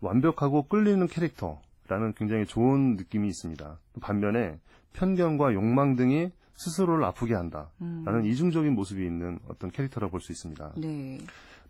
완벽하고 0.00 0.64
끌리는 0.64 1.06
캐릭터라는 1.06 2.14
굉장히 2.16 2.46
좋은 2.46 2.96
느낌이 2.96 3.28
있습니다. 3.28 3.78
또 3.92 4.00
반면에 4.00 4.58
편견과 4.94 5.52
욕망 5.54 5.96
등이 5.96 6.30
스스로를 6.54 7.04
아프게 7.04 7.34
한다라는 7.34 7.70
음. 7.82 8.24
이중적인 8.24 8.72
모습이 8.74 9.04
있는 9.04 9.38
어떤 9.48 9.70
캐릭터라고 9.70 10.10
볼 10.12 10.20
수 10.20 10.32
있습니다. 10.32 10.72
네, 10.78 11.18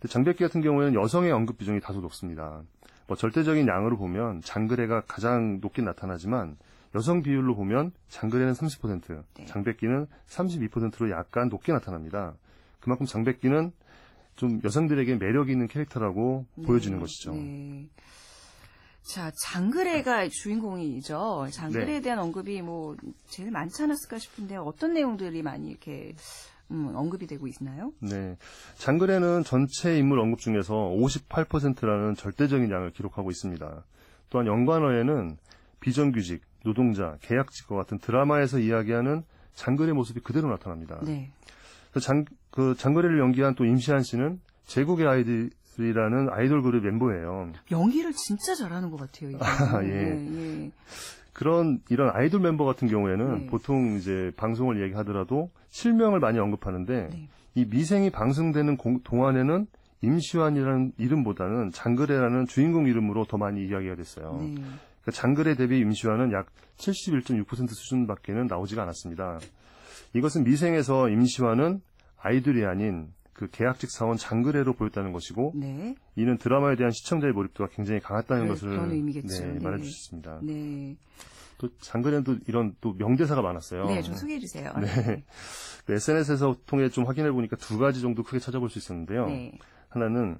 장백기 0.07 0.43
같은 0.43 0.61
경우에는 0.61 0.93
여성의 0.93 1.31
언급 1.31 1.57
비중이 1.57 1.81
다소 1.81 1.99
높습니다. 1.99 2.61
뭐 3.07 3.15
절대적인 3.15 3.67
양으로 3.67 3.97
보면 3.97 4.41
장그레가 4.41 5.01
가장 5.07 5.59
높게 5.61 5.81
나타나지만 5.81 6.57
여성 6.95 7.21
비율로 7.21 7.55
보면 7.55 7.91
장그레는 8.09 8.53
30%, 8.53 9.23
네. 9.35 9.45
장백기는 9.45 10.07
32%로 10.27 11.09
약간 11.11 11.49
높게 11.49 11.71
나타납니다. 11.71 12.35
그만큼 12.79 13.05
장백기는 13.05 13.71
좀 14.35 14.61
여성들에게 14.63 15.15
매력 15.15 15.49
있는 15.49 15.67
캐릭터라고 15.67 16.45
보여지는 16.65 16.97
네, 16.97 17.01
것이죠. 17.01 17.33
네. 17.33 17.87
자, 19.01 19.31
장그레가 19.41 20.27
주인공이죠. 20.29 21.47
장그레에 21.51 21.85
네. 21.85 22.01
대한 22.01 22.19
언급이 22.19 22.61
뭐 22.61 22.95
제일 23.29 23.51
많지 23.51 23.83
않았을까 23.83 24.19
싶은데 24.19 24.57
어떤 24.57 24.93
내용들이 24.93 25.41
많이 25.43 25.69
이렇게 25.69 26.13
음, 26.71 26.91
언급이 26.95 27.27
되고 27.27 27.47
있나요? 27.47 27.93
네. 27.99 28.37
장그레는 28.75 29.43
전체 29.43 29.97
인물 29.97 30.19
언급 30.19 30.39
중에서 30.39 30.73
58%라는 30.73 32.15
절대적인 32.15 32.69
양을 32.69 32.91
기록하고 32.91 33.31
있습니다. 33.31 33.83
또한 34.29 34.47
연관어에는 34.47 35.37
비정규직, 35.79 36.41
노동자, 36.63 37.17
계약직과 37.21 37.75
같은 37.75 37.99
드라마에서 37.99 38.59
이야기하는 38.59 39.23
장그레 39.53 39.93
모습이 39.93 40.19
그대로 40.19 40.49
나타납니다. 40.49 40.99
네. 41.03 41.31
그 41.93 41.99
장, 41.99 42.25
그 42.51 42.75
장그레를 42.77 43.19
연기한 43.19 43.55
또 43.55 43.65
임시한 43.65 44.03
씨는 44.03 44.39
제국의 44.65 45.07
아이들이라는 45.07 46.29
아이돌 46.31 46.61
그룹 46.61 46.83
멤버예요. 46.83 47.53
연기를 47.71 48.11
진짜 48.13 48.53
잘하는 48.53 48.91
것 48.91 48.97
같아요. 48.99 49.37
아, 49.39 49.81
예. 49.83 49.87
네, 49.87 50.63
예. 50.65 50.71
그런 51.37 51.81
이런 51.89 52.09
아이돌 52.15 52.39
멤버 52.41 52.65
같은 52.65 52.87
경우에는 52.87 53.39
네. 53.41 53.45
보통 53.45 53.95
이제 53.95 54.31
방송을 54.37 54.81
얘기하더라도 54.81 55.51
실명을 55.69 56.19
많이 56.19 56.39
언급하는데 56.39 57.09
네. 57.11 57.29
이 57.53 57.65
미생이 57.69 58.09
방송되는 58.09 58.75
공- 58.75 59.01
동안에는 59.03 59.67
임시완이라는 60.01 60.93
이름보다는 60.97 61.69
장그레라는 61.73 62.47
주인공 62.47 62.87
이름으로 62.87 63.25
더 63.25 63.37
많이 63.37 63.63
이야기가 63.67 63.93
됐어요. 63.95 64.35
네. 64.41 64.55
그러니까 64.55 65.11
장그레 65.11 65.53
대비 65.57 65.77
임시완은 65.77 66.31
약 66.31 66.47
71.6% 66.77 67.69
수준밖에는 67.69 68.47
나오지가 68.47 68.81
않았습니다. 68.81 69.37
이것은 70.15 70.43
미생에서 70.43 71.07
임시완은 71.09 71.81
아이돌이 72.19 72.65
아닌 72.65 73.09
그 73.37 73.47
계약직 73.51 73.91
사원 73.91 74.17
장그레로 74.17 74.73
보였다는 74.73 75.13
것이고 75.13 75.53
네. 75.55 75.95
이는 76.15 76.39
드라마에 76.39 76.75
대한 76.75 76.91
시청자의 76.91 77.33
몰입도가 77.33 77.69
굉장히 77.71 77.99
강했다는 77.99 78.43
네, 78.45 78.49
것을. 78.49 78.89
네, 78.89 79.21
네. 79.21 79.59
말해줄 79.59 79.85
수 79.85 80.05
있습니다. 80.05 80.39
네. 80.41 80.97
또 81.59 81.69
장그레는 81.77 82.23
또 82.23 82.35
이런 82.47 82.75
또 82.81 82.93
명대사가 82.93 83.43
많았어요. 83.43 83.85
네, 83.85 84.01
좀 84.01 84.15
소개해 84.15 84.39
주세요. 84.39 84.73
네. 84.81 85.23
SNS에서 85.87 86.57
통해 86.65 86.89
좀 86.89 87.05
확인해 87.05 87.31
보니까 87.31 87.55
두 87.57 87.77
가지 87.77 88.01
정도 88.01 88.23
크게 88.23 88.39
찾아볼 88.39 88.71
수 88.71 88.79
있었는데요. 88.79 89.27
네. 89.27 89.51
하나는 89.89 90.39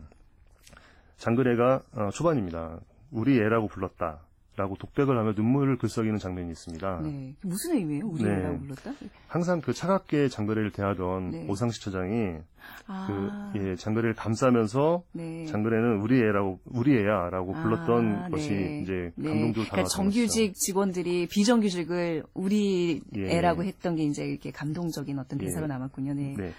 장그레가 1.18 1.84
어, 1.94 2.10
초반입니다. 2.12 2.80
우리 3.12 3.38
애라고 3.38 3.68
불렀다. 3.68 4.22
라고 4.58 4.76
독백을 4.76 5.16
하며 5.16 5.34
눈물을 5.36 5.78
글썩이는 5.78 6.18
장면이 6.18 6.50
있습니다. 6.50 7.02
네. 7.04 7.36
무슨 7.44 7.76
의미예요? 7.76 8.08
우리 8.08 8.24
네. 8.24 8.58
불렀다? 8.58 8.92
항상 9.28 9.62
그 9.62 9.72
차갑게 9.72 10.30
장그레를 10.30 10.72
대하던 10.72 11.30
네. 11.30 11.46
오상식 11.48 11.84
처장이 11.84 12.38
아. 12.88 13.52
그 13.54 13.60
예, 13.60 13.76
장그레를 13.76 14.16
감싸면서 14.16 15.04
네. 15.14 15.46
장그레는 15.46 16.02
우리 16.02 16.18
애라고 16.18 16.60
우리 16.66 16.98
애야라고 16.98 17.54
불렀던 17.54 18.16
아, 18.16 18.30
것이 18.30 18.50
네. 18.50 18.80
이제 18.82 19.12
네. 19.16 19.30
감동적으로 19.30 19.70
그러니까 19.70 19.90
정규직 19.90 20.56
직원들이 20.56 21.28
비정규직을 21.28 22.24
우리 22.34 23.02
예. 23.16 23.38
애라고 23.38 23.64
했던 23.64 23.96
게 23.96 24.06
이제 24.06 24.26
이렇게 24.26 24.50
감동적인 24.50 25.20
어떤 25.20 25.40
예. 25.40 25.46
대사가 25.46 25.68
남았군요. 25.68 26.16
네. 26.16 26.34
네. 26.36 26.52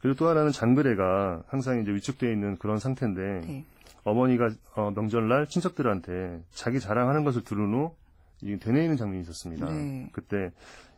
그리고 0.00 0.16
또 0.16 0.28
하나는 0.28 0.50
장그레가 0.50 1.42
항상 1.46 1.82
이제 1.82 1.92
위축되어 1.92 2.30
있는 2.30 2.56
그런 2.56 2.78
상태인데 2.78 3.46
네. 3.46 3.64
어머니가 4.04 4.50
어, 4.76 4.92
명절날 4.94 5.48
친척들한테 5.48 6.42
자기 6.50 6.78
자랑하는 6.78 7.24
것을 7.24 7.42
들은 7.42 7.74
후이 7.74 8.58
되뇌이는 8.58 8.96
장면이 8.96 9.22
있었습니다. 9.22 9.70
네. 9.70 10.08
그때 10.12 10.52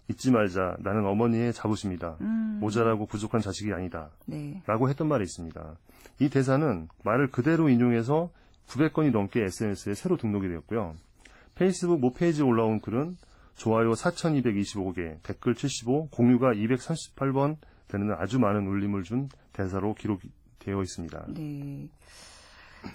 잊지 0.09 0.31
말자. 0.31 0.77
나는 0.81 1.07
어머니의 1.07 1.53
자부심이다. 1.53 2.17
음. 2.21 2.59
모자라고 2.61 3.07
부족한 3.07 3.41
자식이 3.41 3.73
아니다. 3.73 4.11
네. 4.27 4.63
라고 4.67 4.89
했던 4.89 5.09
말이 5.09 5.25
있습니다. 5.25 5.77
이 6.21 6.29
대사는 6.29 6.89
말을 7.05 7.31
그대로 7.31 7.69
인용해서 7.69 8.31
900건이 8.69 9.13
넘게 9.13 9.43
SNS에 9.45 9.95
새로 9.95 10.17
등록이 10.17 10.49
되었고요. 10.49 10.95
페이스북 11.55 12.01
모 12.01 12.13
페이지에 12.13 12.45
올라온 12.45 12.81
글은 12.81 13.17
좋아요 13.57 13.93
4,225개, 13.93 15.23
댓글 15.23 15.55
75, 15.55 16.09
공유가 16.11 16.53
238번 16.53 17.57
되는 17.89 18.13
아주 18.19 18.39
많은 18.39 18.67
울림을 18.67 19.03
준 19.03 19.29
대사로 19.53 19.95
기록되어 19.95 20.83
있습니다. 20.83 21.27
네. 21.29 21.89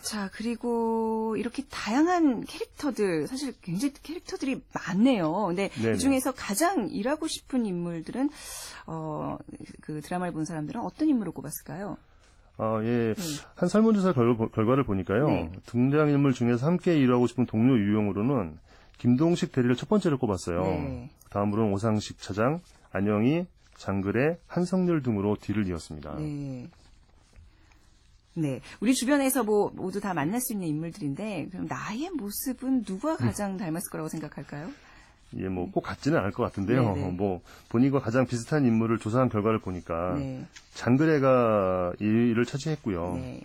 자, 0.01 0.29
그리고 0.33 1.35
이렇게 1.37 1.63
다양한 1.69 2.45
캐릭터들, 2.45 3.27
사실 3.27 3.53
굉장히 3.61 3.93
캐릭터들이 4.01 4.61
많네요. 4.73 5.47
근데 5.47 5.69
네네. 5.69 5.95
이 5.95 5.97
중에서 5.97 6.31
가장 6.31 6.89
일하고 6.89 7.27
싶은 7.27 7.65
인물들은, 7.65 8.29
어, 8.87 9.37
그 9.81 10.01
드라마를 10.01 10.33
본 10.33 10.45
사람들은 10.45 10.81
어떤 10.81 11.09
인물을 11.09 11.31
꼽았을까요? 11.33 11.97
아, 12.57 12.79
예. 12.83 13.13
네. 13.13 13.23
한 13.55 13.69
설문조사 13.69 14.13
결, 14.13 14.37
결과 14.51 14.75
를 14.75 14.83
보니까요. 14.83 15.27
네. 15.27 15.51
등장인물 15.65 16.33
중에서 16.33 16.67
함께 16.67 16.97
일하고 16.97 17.27
싶은 17.27 17.45
동료 17.45 17.77
유형으로는 17.77 18.57
김동식 18.97 19.51
대리를 19.51 19.75
첫 19.75 19.89
번째로 19.89 20.19
꼽았어요. 20.19 20.61
네. 20.61 21.09
다음으로는 21.31 21.73
오상식 21.73 22.21
차장, 22.21 22.59
안영희, 22.91 23.47
장글의 23.77 24.37
한성렬 24.45 25.01
등으로 25.01 25.37
뒤를 25.41 25.67
이었습니다. 25.67 26.15
네. 26.17 26.67
네. 28.33 28.61
우리 28.79 28.93
주변에서 28.93 29.43
뭐 29.43 29.71
모두 29.75 29.99
다 29.99 30.13
만날 30.13 30.39
수 30.41 30.53
있는 30.53 30.67
인물들인데, 30.67 31.49
그럼 31.51 31.67
나의 31.67 32.09
모습은 32.11 32.83
누가 32.83 33.17
가장 33.17 33.57
닮았을 33.57 33.89
거라고 33.91 34.09
생각할까요? 34.09 34.69
예, 35.37 35.47
뭐 35.47 35.69
꼭 35.71 35.81
같지는 35.81 36.17
않을 36.19 36.31
것 36.31 36.43
같은데요. 36.43 36.93
네네. 36.93 37.11
뭐 37.11 37.41
본인과 37.69 37.99
가장 37.99 38.25
비슷한 38.25 38.65
인물을 38.65 38.97
조사한 38.99 39.29
결과를 39.29 39.59
보니까 39.59 40.15
네. 40.17 40.45
장그래가 40.73 41.93
1위를 41.99 42.45
차지했고요. 42.45 43.13
네. 43.15 43.41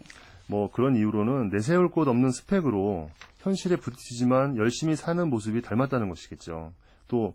뭐 0.49 0.71
그런 0.71 0.97
이유로는 0.97 1.51
내세울 1.51 1.89
곳 1.89 2.09
없는 2.09 2.31
스펙으로 2.33 3.11
현실에 3.41 3.77
부딪히지만 3.77 4.57
열심히 4.57 4.97
사는 4.97 5.29
모습이 5.29 5.63
닮았다는 5.63 6.09
것이겠죠. 6.09 6.73
또 7.09 7.35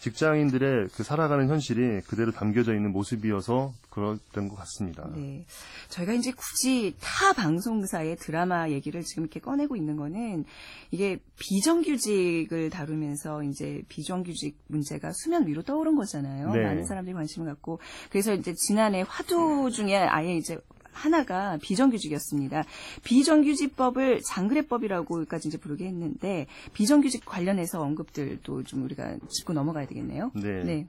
직장인들의 0.00 0.88
그 0.94 1.02
살아가는 1.02 1.48
현실이 1.48 2.02
그대로 2.02 2.32
담겨져 2.32 2.74
있는 2.74 2.92
모습이어서 2.92 3.72
그랬던 3.90 4.48
것 4.48 4.56
같습니다. 4.56 5.08
네. 5.14 5.44
저희가 5.88 6.12
이제 6.12 6.30
굳이 6.32 6.94
타 7.00 7.32
방송사의 7.32 8.16
드라마 8.16 8.68
얘기를 8.68 9.02
지금 9.02 9.24
이렇게 9.24 9.40
꺼내고 9.40 9.74
있는 9.74 9.96
거는 9.96 10.44
이게 10.90 11.18
비정규직을 11.38 12.70
다루면서 12.70 13.42
이제 13.44 13.82
비정규직 13.88 14.58
문제가 14.66 15.12
수면 15.12 15.46
위로 15.46 15.62
떠오른 15.62 15.96
거잖아요. 15.96 16.52
네. 16.52 16.62
많은 16.62 16.84
사람들이 16.84 17.14
관심을 17.14 17.48
갖고. 17.48 17.80
그래서 18.10 18.34
이제 18.34 18.54
지난해 18.54 19.04
화두 19.06 19.70
중에 19.70 19.96
아예 19.96 20.36
이제 20.36 20.58
하나가 20.96 21.58
비정규직이었습니다. 21.62 22.64
비정규직법을 23.04 24.22
장그래법이라고까지 24.22 25.48
이제 25.48 25.58
부르게 25.58 25.86
했는데 25.86 26.46
비정규직 26.72 27.24
관련해서 27.24 27.80
언급들도 27.80 28.64
좀 28.64 28.84
우리가 28.84 29.16
짚고 29.28 29.52
넘어가야 29.52 29.86
되겠네요. 29.86 30.30
네. 30.34 30.64
네. 30.64 30.86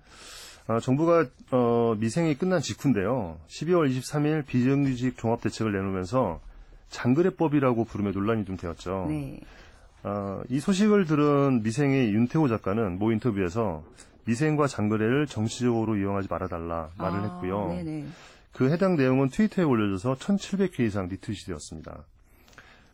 아, 0.67 0.79
정부가 0.79 1.25
어, 1.51 1.95
미생이 1.97 2.35
끝난 2.35 2.61
직후인데요. 2.61 3.37
12월 3.47 3.89
23일 3.95 4.45
비정규직 4.45 5.17
종합대책을 5.17 5.71
내놓으면서 5.71 6.41
장그래법이라고 6.89 7.85
부르며 7.85 8.11
논란이 8.11 8.45
좀 8.45 8.57
되었죠. 8.57 9.07
네. 9.09 9.39
아, 10.03 10.41
이 10.49 10.59
소식을 10.59 11.05
들은 11.05 11.63
미생의 11.63 12.13
윤태호 12.13 12.47
작가는 12.47 12.97
모 12.97 13.11
인터뷰에서 13.11 13.83
미생과 14.25 14.67
장거래를 14.67 15.25
정치적으로 15.25 15.95
이용하지 15.95 16.27
말아달라 16.29 16.89
말을 16.97 17.19
아, 17.19 17.23
했고요. 17.23 17.67
네네. 17.69 18.05
그 18.51 18.71
해당 18.71 18.95
내용은 18.95 19.29
트위터에 19.29 19.63
올려져서 19.63 20.15
1,700회 20.15 20.79
이상 20.81 21.07
리트윗이 21.07 21.45
되었습니다. 21.45 22.03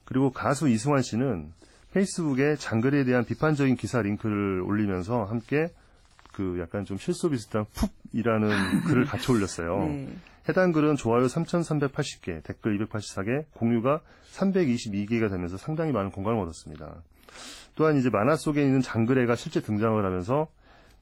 그리고 0.06 0.32
가수 0.32 0.68
이승환 0.68 1.02
씨는 1.02 1.54
페이스북에 1.94 2.56
장거리에 2.56 3.04
대한 3.04 3.24
비판적인 3.24 3.76
기사 3.76 4.02
링크를 4.02 4.62
올리면서 4.62 5.26
함께 5.26 5.70
그 6.32 6.60
약간 6.60 6.84
좀 6.84 6.98
실소 6.98 7.30
비슷한 7.30 7.66
푹이라는 8.12 8.82
글을 8.86 9.06
같이 9.06 9.32
올렸어요. 9.32 9.86
네. 9.86 10.10
해당 10.50 10.74
글은 10.74 10.98
좋아요 10.98 11.28
3,380개, 11.28 12.44
댓글 12.44 12.78
284개, 12.80 13.46
공유가 13.54 14.02
322개가 14.34 15.30
되면서 15.30 15.58
상당히 15.58 15.92
많은 15.94 16.12
공감을 16.12 16.42
얻었습니다. 16.42 16.96
또한 17.76 17.98
이제 17.98 18.10
만화 18.10 18.36
속에 18.36 18.62
있는 18.62 18.82
장그래가 18.82 19.36
실제 19.36 19.62
등장을 19.62 20.04
하면서 20.04 20.48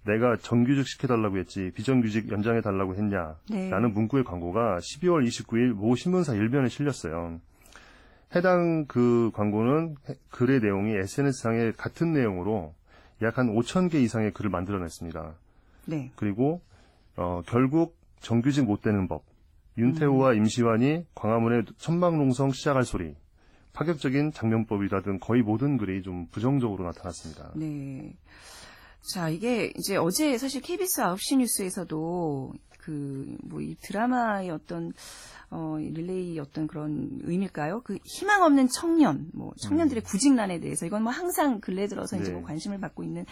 내가 0.06 0.36
정규직 0.38 0.88
시켜달라고 0.88 1.38
했지 1.38 1.72
비정규직 1.76 2.32
연장해달라고 2.32 2.96
했냐 2.96 3.36
네. 3.50 3.70
라는 3.70 3.94
문구의 3.94 4.24
광고가 4.24 4.80
12월 4.80 5.28
29일 5.28 5.74
모 5.74 5.96
신문사 5.96 6.34
일면에 6.34 6.70
실렸어요. 6.70 7.40
해당 8.36 8.86
그 8.88 9.30
광고는 9.34 9.96
해- 10.10 10.16
글의 10.30 10.62
내용이 10.62 10.94
SNS상에 10.96 11.72
같은 11.74 12.14
내용으로 12.14 12.74
약 13.22 13.38
한 13.38 13.54
5천 13.54 13.92
개 13.92 14.00
이상의 14.02 14.32
글을 14.32 14.50
만들어냈습니다. 14.50 15.34
네. 15.86 16.12
그리고 16.16 16.62
어, 17.18 17.42
결국 17.46 17.96
정규직 18.20 18.66
못 18.66 18.82
되는 18.82 19.08
법, 19.08 19.24
윤태호와 19.78 20.34
임시완이 20.34 21.06
광화문에 21.14 21.64
천막농성 21.78 22.52
시작할 22.52 22.84
소리, 22.84 23.16
파격적인 23.74 24.32
장면법이라든 24.32 25.20
거의 25.20 25.42
모든 25.44 25.78
글이 25.78 26.02
좀 26.04 26.28
부정적으로 26.32 26.86
나타났습니다. 26.86 27.52
네. 27.56 28.14
자, 29.02 29.30
이게 29.30 29.74
이제 29.78 29.96
어제 29.98 30.38
사실 30.38 30.62
KBS 30.62 31.02
9시 31.02 31.38
뉴스에서도 31.38 32.54
그 32.78 33.38
뭐 33.44 33.62
이 33.62 33.76
드라마의 33.82 34.50
어떤 34.50 34.92
어 35.52 35.76
릴레이 35.80 36.40
어떤 36.40 36.66
그런 36.66 37.20
의미일까요? 37.24 37.82
그 37.82 37.98
희망 38.06 38.42
없는 38.44 38.70
청년, 38.70 39.30
뭐 39.34 39.54
청년들의 39.62 40.02
구직난에 40.04 40.60
대해서 40.60 40.86
이건 40.86 41.04
뭐 41.04 41.12
항상 41.12 41.60
근래 41.60 41.88
들어서 41.88 42.16
이제 42.18 42.30
네. 42.30 42.34
뭐 42.34 42.42
관심을 42.44 42.80
받고 42.80 43.04
있는 43.04 43.26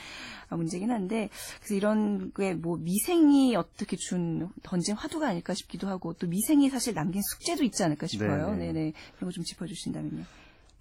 어, 0.50 0.58
문제긴 0.58 0.92
한데 0.92 1.30
그래서 1.60 1.76
이런 1.76 2.32
게 2.36 2.54
뭐 2.54 2.78
미생이 2.78 3.56
어떻게 3.56 3.96
준 3.96 4.50
던진 4.64 4.96
화두가 4.96 5.28
아닐까 5.30 5.54
싶기도 5.54 5.88
하고 5.88 6.14
또 6.14 6.28
미생이 6.28 6.70
사실 6.70 6.94
남긴 6.94 7.22
숙제도 7.24 7.64
있지 7.64 7.84
않을까 7.84 8.06
싶어요. 8.08 8.52
네, 8.52 8.58
네, 8.58 8.66
네. 8.68 8.74
네. 8.74 8.94
그런 9.16 9.30
거 9.32 9.34
좀 9.34 9.44
짚어 9.44 9.66
주신다면요. 9.66 10.26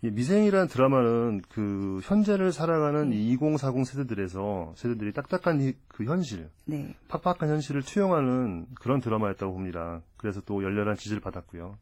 이 0.02 0.10
미생이라는 0.10 0.68
드라마는 0.68 1.42
그 1.48 2.00
현재를 2.04 2.52
살아가는 2.52 3.10
네. 3.10 3.16
2040 3.16 3.84
세대들에서 3.84 4.74
세대들이 4.76 5.12
딱딱한 5.12 5.60
이- 5.60 5.74
그 5.88 6.04
현실, 6.04 6.48
네. 6.66 6.94
팍팍한 7.08 7.48
현실을 7.52 7.82
투영하는 7.82 8.66
그런 8.80 9.00
드라마였다고 9.00 9.52
봅니다. 9.52 10.00
그래서 10.16 10.40
또 10.46 10.62
열렬한 10.62 10.96
지지를 10.96 11.20
받았고요. 11.20 11.76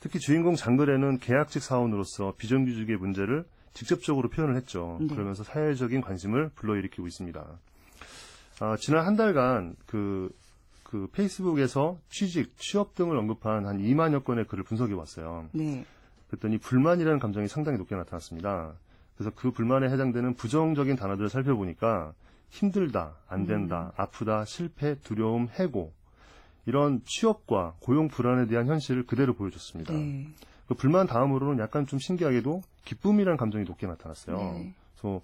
특히 0.00 0.18
주인공 0.18 0.54
장글에는 0.54 1.18
계약직 1.18 1.62
사원으로서 1.62 2.34
비정규직의 2.36 2.96
문제를 2.98 3.44
직접적으로 3.72 4.28
표현을 4.28 4.56
했죠. 4.56 4.98
네. 5.00 5.06
그러면서 5.08 5.42
사회적인 5.42 6.02
관심을 6.02 6.50
불러일으키고 6.54 7.06
있습니다. 7.06 7.46
아, 8.60 8.76
지난 8.78 9.06
한 9.06 9.16
달간 9.16 9.76
그, 9.86 10.30
그 10.82 11.08
페이스북에서 11.12 11.98
취직, 12.10 12.58
취업 12.58 12.94
등을 12.94 13.16
언급한 13.16 13.66
한 13.66 13.78
2만여 13.78 14.24
건의 14.24 14.44
글을 14.46 14.64
분석해 14.64 14.92
왔어요. 14.92 15.48
네. 15.52 15.86
그랬더니 16.30 16.58
불만이라는 16.58 17.18
감정이 17.18 17.48
상당히 17.48 17.76
높게 17.78 17.96
나타났습니다. 17.96 18.74
그래서 19.16 19.32
그 19.34 19.50
불만에 19.50 19.88
해당되는 19.90 20.34
부정적인 20.34 20.96
단어들을 20.96 21.28
살펴보니까 21.28 22.14
힘들다, 22.48 23.16
안 23.28 23.46
된다, 23.46 23.92
아프다, 23.96 24.44
실패, 24.44 24.96
두려움, 25.02 25.48
해고 25.48 25.92
이런 26.66 27.02
취업과 27.04 27.74
고용 27.80 28.08
불안에 28.08 28.46
대한 28.46 28.66
현실을 28.66 29.06
그대로 29.06 29.34
보여줬습니다. 29.34 29.92
네. 29.92 30.28
그 30.68 30.74
불만 30.74 31.06
다음으로는 31.06 31.58
약간 31.58 31.86
좀 31.86 31.98
신기하게도 31.98 32.62
기쁨이라는 32.84 33.36
감정이 33.36 33.64
높게 33.64 33.86
나타났어요. 33.86 34.36
네. 34.36 34.74
그래서 34.96 35.20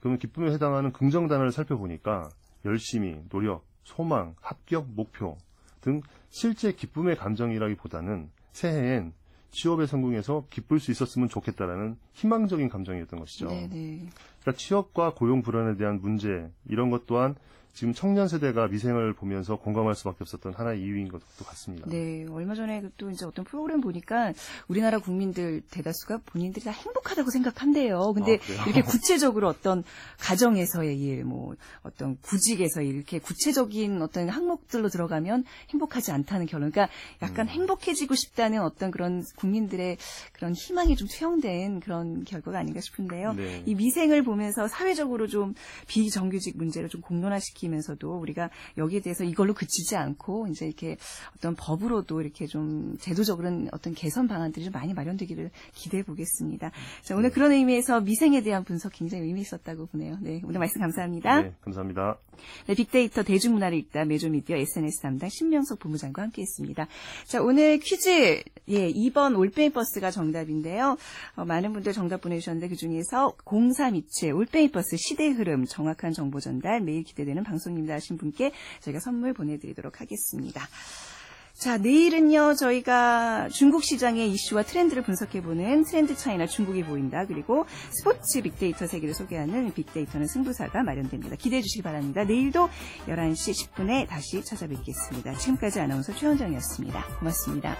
그러면 0.00 0.18
기쁨에 0.18 0.52
해당하는 0.52 0.92
긍정 0.92 1.26
단어를 1.26 1.52
살펴보니까 1.52 2.28
열심히, 2.64 3.18
노력, 3.30 3.64
소망, 3.84 4.34
합격, 4.40 4.88
목표 4.90 5.38
등 5.80 6.02
실제 6.28 6.72
기쁨의 6.72 7.16
감정이라기보다는 7.16 8.30
새해엔 8.52 9.12
취업에 9.50 9.86
성공해서 9.86 10.44
기쁠 10.50 10.80
수 10.80 10.90
있었으면 10.90 11.28
좋겠다라는 11.28 11.96
희망적인 12.14 12.68
감정이었던 12.68 13.18
것이죠. 13.18 13.48
네, 13.48 13.68
네. 13.68 14.08
그러니까 14.40 14.52
취업과 14.56 15.14
고용 15.14 15.42
불안에 15.42 15.76
대한 15.76 16.00
문제 16.00 16.50
이런 16.66 16.90
것 16.90 17.06
또한 17.06 17.34
지금 17.72 17.94
청년 17.94 18.28
세대가 18.28 18.66
미생을 18.68 19.12
보면서 19.14 19.56
공감할 19.56 19.94
수밖에 19.94 20.18
없었던 20.20 20.54
하나의 20.54 20.80
이유인 20.82 21.08
것도 21.08 21.44
같습니다. 21.46 21.88
네, 21.88 22.26
얼마 22.30 22.54
전에 22.54 22.82
또 22.96 23.10
이제 23.10 23.24
어떤 23.24 23.44
프로그램 23.44 23.80
보니까 23.80 24.32
우리나라 24.68 24.98
국민들 24.98 25.62
대다수가 25.70 26.20
본인들이 26.26 26.64
다 26.64 26.72
행복하다고 26.72 27.30
생각한대요. 27.30 28.12
근데 28.12 28.38
아? 28.58 28.64
이렇게 28.64 28.82
구체적으로 28.82 29.48
어떤 29.48 29.84
가정에서의 30.18 31.00
일, 31.00 31.24
뭐 31.24 31.54
어떤 31.82 32.16
구직에서 32.20 32.82
일, 32.82 32.96
이렇게 32.96 33.18
구체적인 33.18 34.02
어떤 34.02 34.28
항목들로 34.28 34.88
들어가면 34.88 35.44
행복하지 35.70 36.12
않다는 36.12 36.46
결론. 36.46 36.70
그러니까 36.70 36.92
약간 37.22 37.46
음. 37.46 37.50
행복해지고 37.50 38.14
싶다는 38.14 38.62
어떤 38.62 38.90
그런 38.90 39.24
국민들의 39.36 39.96
그런 40.32 40.54
희망이 40.54 40.96
좀 40.96 41.08
투영된 41.08 41.80
그런 41.80 42.24
결과가 42.24 42.58
아닌가 42.58 42.80
싶은데요. 42.80 43.34
네. 43.34 43.62
이 43.66 43.74
미생을 43.74 44.22
보면서 44.22 44.68
사회적으로 44.68 45.26
좀 45.28 45.54
비정규직 45.86 46.56
문제를 46.56 46.88
좀 46.88 47.00
공론화시키 47.00 47.59
면서도 47.68 48.18
우리가 48.18 48.50
여기에 48.78 49.00
대해서 49.00 49.24
이걸로 49.24 49.54
그치지 49.54 49.96
않고 49.96 50.48
이제 50.48 50.66
이렇게 50.66 50.96
어떤 51.36 51.54
법으로도 51.56 52.20
이렇게 52.20 52.46
좀 52.46 52.96
제도적으로 53.00 53.68
어떤 53.72 53.94
개선 53.94 54.28
방안들이 54.28 54.64
좀 54.64 54.72
많이 54.72 54.94
마련되기를 54.94 55.50
기대해 55.74 56.02
보겠습니다. 56.02 56.70
자, 57.02 57.16
오늘 57.16 57.30
그런 57.30 57.52
의미에서 57.52 58.00
미생에 58.00 58.42
대한 58.42 58.64
분석 58.64 58.92
굉장히 58.92 59.24
의미 59.24 59.40
있었다고 59.40 59.86
보네요. 59.86 60.16
네, 60.20 60.40
오늘 60.44 60.58
말씀 60.58 60.80
감사합니다. 60.80 61.42
네, 61.42 61.54
감사합니다. 61.62 62.18
네, 62.66 62.74
빅데이터 62.74 63.22
대중문화를 63.22 63.76
읽다 63.78 64.04
메조미디어 64.04 64.56
SNS 64.56 65.02
담당 65.02 65.28
신명석 65.28 65.78
본부장과 65.78 66.22
함께했습니다. 66.22 66.86
자, 67.26 67.42
오늘 67.42 67.78
퀴즈 67.78 68.42
예 68.68 68.92
2번 68.92 69.36
올빼미 69.36 69.70
버스가 69.70 70.10
정답인데요. 70.10 70.96
어, 71.36 71.44
많은 71.44 71.72
분들 71.72 71.92
정답 71.92 72.20
보내주셨는데 72.20 72.68
그 72.68 72.76
중에서 72.76 73.34
0327 73.44 74.32
올빼미 74.32 74.70
버스 74.70 74.96
시대 74.96 75.28
흐름 75.28 75.64
정확한 75.64 76.12
정보 76.12 76.40
전달 76.40 76.80
매일 76.80 77.02
기대되는 77.02 77.42
방송입니다 77.50 77.94
하신 77.94 78.16
분께 78.16 78.52
저희가 78.80 79.00
선물 79.00 79.34
보내드리도록 79.34 80.00
하겠습니다. 80.00 80.68
자, 81.60 81.76
내일은요, 81.76 82.54
저희가 82.54 83.50
중국 83.50 83.84
시장의 83.84 84.30
이슈와 84.30 84.62
트렌드를 84.62 85.02
분석해보는 85.02 85.84
트렌드 85.84 86.16
차이나 86.16 86.46
중국이 86.46 86.82
보인다. 86.84 87.26
그리고 87.26 87.66
스포츠 87.90 88.40
빅데이터 88.40 88.86
세계를 88.86 89.12
소개하는 89.14 89.74
빅데이터는 89.74 90.26
승부사가 90.26 90.82
마련됩니다. 90.82 91.36
기대해 91.36 91.60
주시기 91.60 91.82
바랍니다. 91.82 92.24
내일도 92.24 92.70
11시 93.08 93.74
10분에 93.74 94.08
다시 94.08 94.42
찾아뵙겠습니다. 94.42 95.34
지금까지 95.34 95.80
아나운서 95.80 96.14
최원정이었습니다. 96.14 97.18
고맙습니다. 97.18 97.76